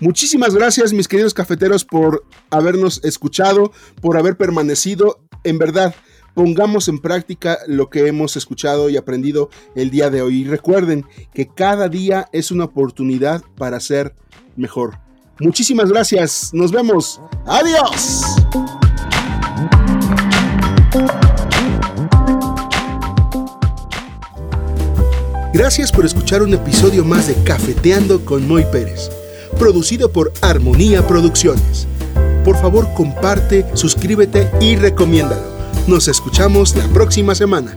[0.00, 5.20] Muchísimas gracias, mis queridos cafeteros, por habernos escuchado, por haber permanecido.
[5.44, 5.94] En verdad,
[6.34, 10.42] pongamos en práctica lo que hemos escuchado y aprendido el día de hoy.
[10.42, 11.04] Y recuerden
[11.34, 14.14] que cada día es una oportunidad para ser
[14.56, 14.98] mejor.
[15.40, 16.50] Muchísimas gracias.
[16.52, 17.20] Nos vemos.
[17.46, 18.22] Adiós.
[25.52, 29.10] Gracias por escuchar un episodio más de Cafeteando con Moy Pérez
[29.58, 31.86] producido por Armonía Producciones.
[32.44, 35.42] Por favor comparte, suscríbete y recomiéndalo.
[35.86, 37.76] Nos escuchamos la próxima semana.